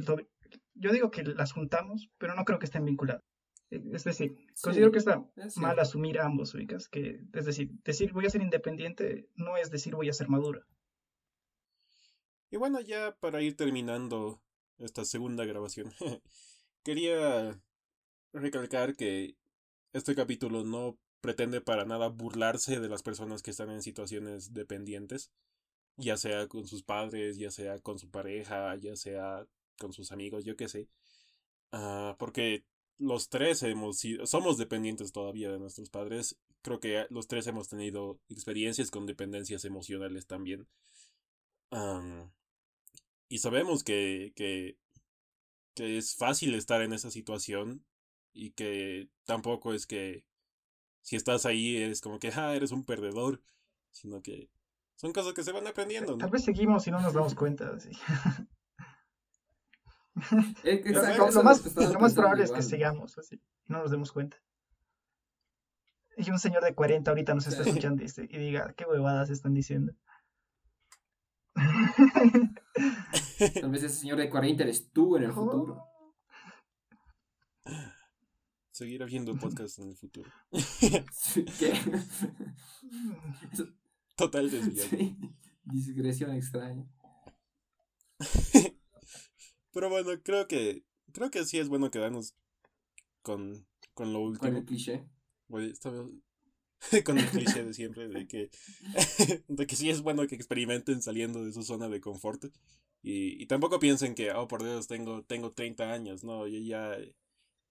[0.75, 3.23] Yo digo que las juntamos, pero no creo que estén vinculadas.
[3.71, 5.27] Es decir, considero que está
[5.57, 9.95] mal asumir ambos, ubicas, que es decir, decir voy a ser independiente no es decir
[9.95, 10.67] voy a ser madura.
[12.51, 14.41] Y bueno, ya para ir terminando
[14.79, 15.93] esta segunda grabación,
[16.83, 17.61] quería
[18.33, 19.37] recalcar que
[19.93, 25.31] este capítulo no pretende para nada burlarse de las personas que están en situaciones dependientes,
[25.97, 29.47] ya sea con sus padres, ya sea con su pareja, ya sea
[29.79, 30.89] con sus amigos, yo qué sé.
[31.73, 32.65] Ah, porque
[32.99, 36.37] los tres hemos sido, somos dependientes todavía de nuestros padres.
[36.63, 40.69] Creo que los tres hemos tenido experiencias con dependencias emocionales también.
[43.29, 44.79] y sabemos que, que,
[45.75, 47.85] que es fácil estar en esa situación
[48.33, 50.25] y que tampoco es que
[51.03, 53.41] si estás ahí es como que, ah, eres un perdedor,
[53.91, 54.51] sino que
[54.97, 56.19] son cosas que se van aprendiendo.
[56.19, 57.79] Tal vez seguimos y no nos damos cuenta.
[57.79, 57.91] Sí.
[60.65, 61.61] lo, más,
[62.15, 64.37] probable es que sigamos así y no nos demos cuenta.
[66.17, 68.07] Y un señor de 40 ahorita nos está escuchando y,
[68.39, 69.95] diga, qué huevadas están diciendo.
[71.55, 71.71] Tal
[73.71, 75.85] vez ese señor de 40 eres tú en el futuro.
[78.79, 80.31] Seguir haciendo podcast en el futuro.
[81.59, 81.73] ¿Qué?
[84.17, 84.89] Total desviado.
[84.89, 85.17] Sí.
[85.65, 86.89] Discreción extraña.
[89.73, 92.37] Pero bueno, creo que creo que sí es bueno quedarnos
[93.23, 94.49] con, con lo último.
[94.49, 95.09] Con el cliché.
[97.05, 98.49] con el cliché de siempre, de que,
[99.49, 102.45] de que sí es bueno que experimenten saliendo de su zona de confort.
[103.03, 106.23] Y, y tampoco piensen que, oh, por Dios, tengo, tengo 30 años.
[106.23, 106.97] No, yo ya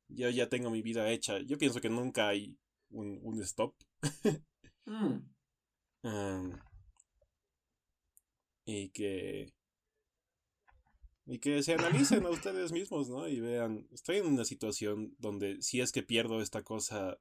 [0.10, 1.40] yo ya tengo mi vida hecha.
[1.40, 2.58] Yo pienso que nunca hay
[2.90, 3.76] un, un stop.
[6.04, 6.54] Mm.
[8.66, 9.52] y que.
[11.26, 13.28] Y que se analicen a ustedes mismos, ¿no?
[13.28, 17.18] Y vean, estoy en una situación donde si es que pierdo esta cosa,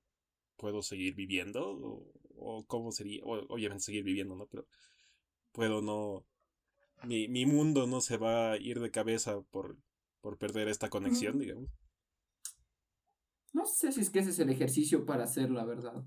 [0.56, 1.70] ¿puedo seguir viviendo?
[1.70, 3.22] ¿O, o cómo sería?
[3.24, 4.46] obviamente seguir viviendo, ¿no?
[4.46, 4.66] Pero
[5.52, 6.24] puedo no...
[7.04, 9.76] Mi, mi mundo no se va a ir de cabeza por,
[10.20, 11.70] por perder esta conexión, digamos.
[13.56, 16.04] No sé si es que ese es el ejercicio para hacer la verdad.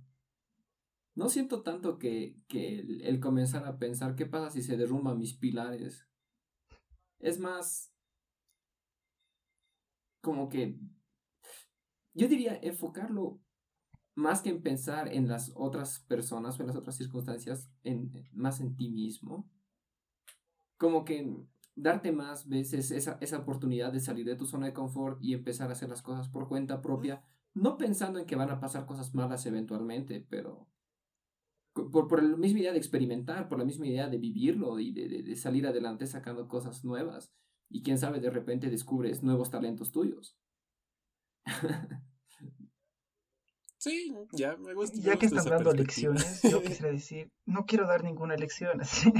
[1.16, 6.08] No siento tanto que, el, comenzar a pensar qué pasa si se derrumban mis pilares.
[7.18, 7.92] Es más
[10.22, 10.78] como que
[12.14, 13.40] yo diría enfocarlo
[14.14, 18.60] más que en pensar en las otras personas o en las otras circunstancias, en, más
[18.60, 19.50] en ti mismo.
[20.78, 21.36] Como que
[21.74, 25.70] darte más veces esa, esa oportunidad de salir de tu zona de confort y empezar
[25.70, 27.26] a hacer las cosas por cuenta propia
[27.60, 30.68] no pensando en que van a pasar cosas malas eventualmente, pero
[31.74, 35.24] por, por la misma idea de experimentar, por la misma idea de vivirlo y de,
[35.24, 37.32] de, salir adelante sacando cosas nuevas.
[37.70, 40.38] Y quién sabe, de repente descubres nuevos talentos tuyos.
[43.80, 44.98] Sí, ya me gusta.
[45.00, 48.82] Ya que están dando lecciones, yo quisiera decir, no quiero dar ninguna lección.
[48.82, 49.12] Así.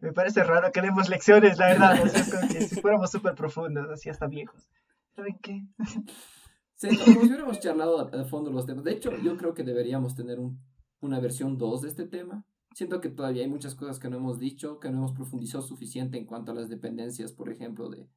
[0.00, 1.98] me parece raro que demos lecciones, la verdad.
[2.30, 4.70] como que si fuéramos súper profundos, así hasta viejos.
[5.14, 5.66] ¿Saben qué?
[6.76, 8.84] Sí, como si hubiéramos charlado a, fondo los temas.
[8.84, 10.60] De hecho, yo creo que deberíamos tener un,
[11.00, 12.44] una versión 2 de este tema.
[12.74, 16.18] Siento que todavía hay muchas cosas que no hemos dicho, que no hemos profundizado suficiente
[16.18, 18.08] en cuanto a las dependencias, por ejemplo, de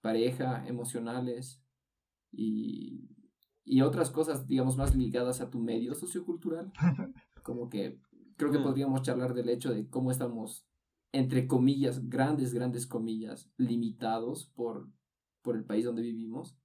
[0.00, 1.62] pareja, emocionales
[2.32, 3.10] y,
[3.64, 6.72] y otras cosas, digamos, más ligadas a tu medio sociocultural.
[7.42, 8.00] Como que
[8.36, 8.64] creo que mm.
[8.64, 10.66] podríamos charlar del hecho de cómo estamos,
[11.12, 14.88] entre comillas, grandes, grandes comillas, limitados por,
[15.42, 16.56] por el país donde vivimos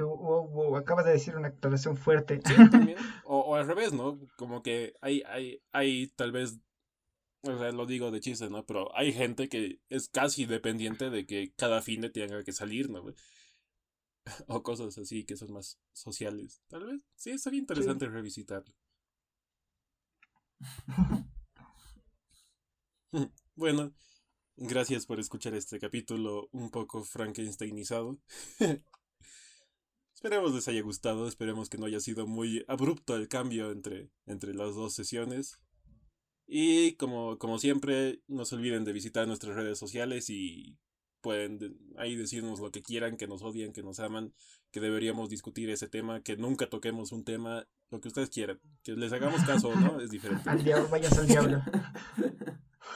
[0.00, 2.40] o acabas de decir una aclaración fuerte.
[2.44, 2.98] Sí, también.
[3.24, 4.18] O, al revés, ¿no?
[4.36, 6.58] Como que hay, hay, hay tal vez
[7.44, 8.64] o sea, lo digo de chiste, ¿no?
[8.64, 12.88] Pero hay gente que es casi dependiente de que cada fin de tenga que salir,
[12.90, 13.04] ¿no?
[14.46, 16.62] O cosas así que son más sociales.
[16.68, 18.72] Tal vez, sí, sería interesante revisitarlo.
[23.56, 23.92] bueno,
[24.56, 28.16] gracias por escuchar este capítulo un poco frankensteinizado.
[30.22, 34.54] Esperemos les haya gustado, esperemos que no haya sido muy abrupto el cambio entre, entre
[34.54, 35.58] las dos sesiones.
[36.46, 40.78] Y como, como siempre, no se olviden de visitar nuestras redes sociales y
[41.22, 44.32] pueden ahí decirnos lo que quieran, que nos odian, que nos aman,
[44.70, 48.60] que deberíamos discutir ese tema, que nunca toquemos un tema, lo que ustedes quieran.
[48.84, 50.48] Que les hagamos caso o no, es diferente.
[50.48, 51.60] Al diablo, vayas al diablo.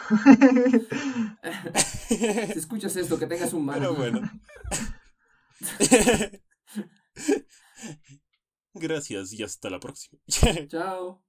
[2.08, 3.80] si escuchas esto, que tengas un mal.
[3.80, 4.20] Pero bueno.
[8.74, 10.18] Gracias y hasta la próxima.
[10.68, 11.22] Chao.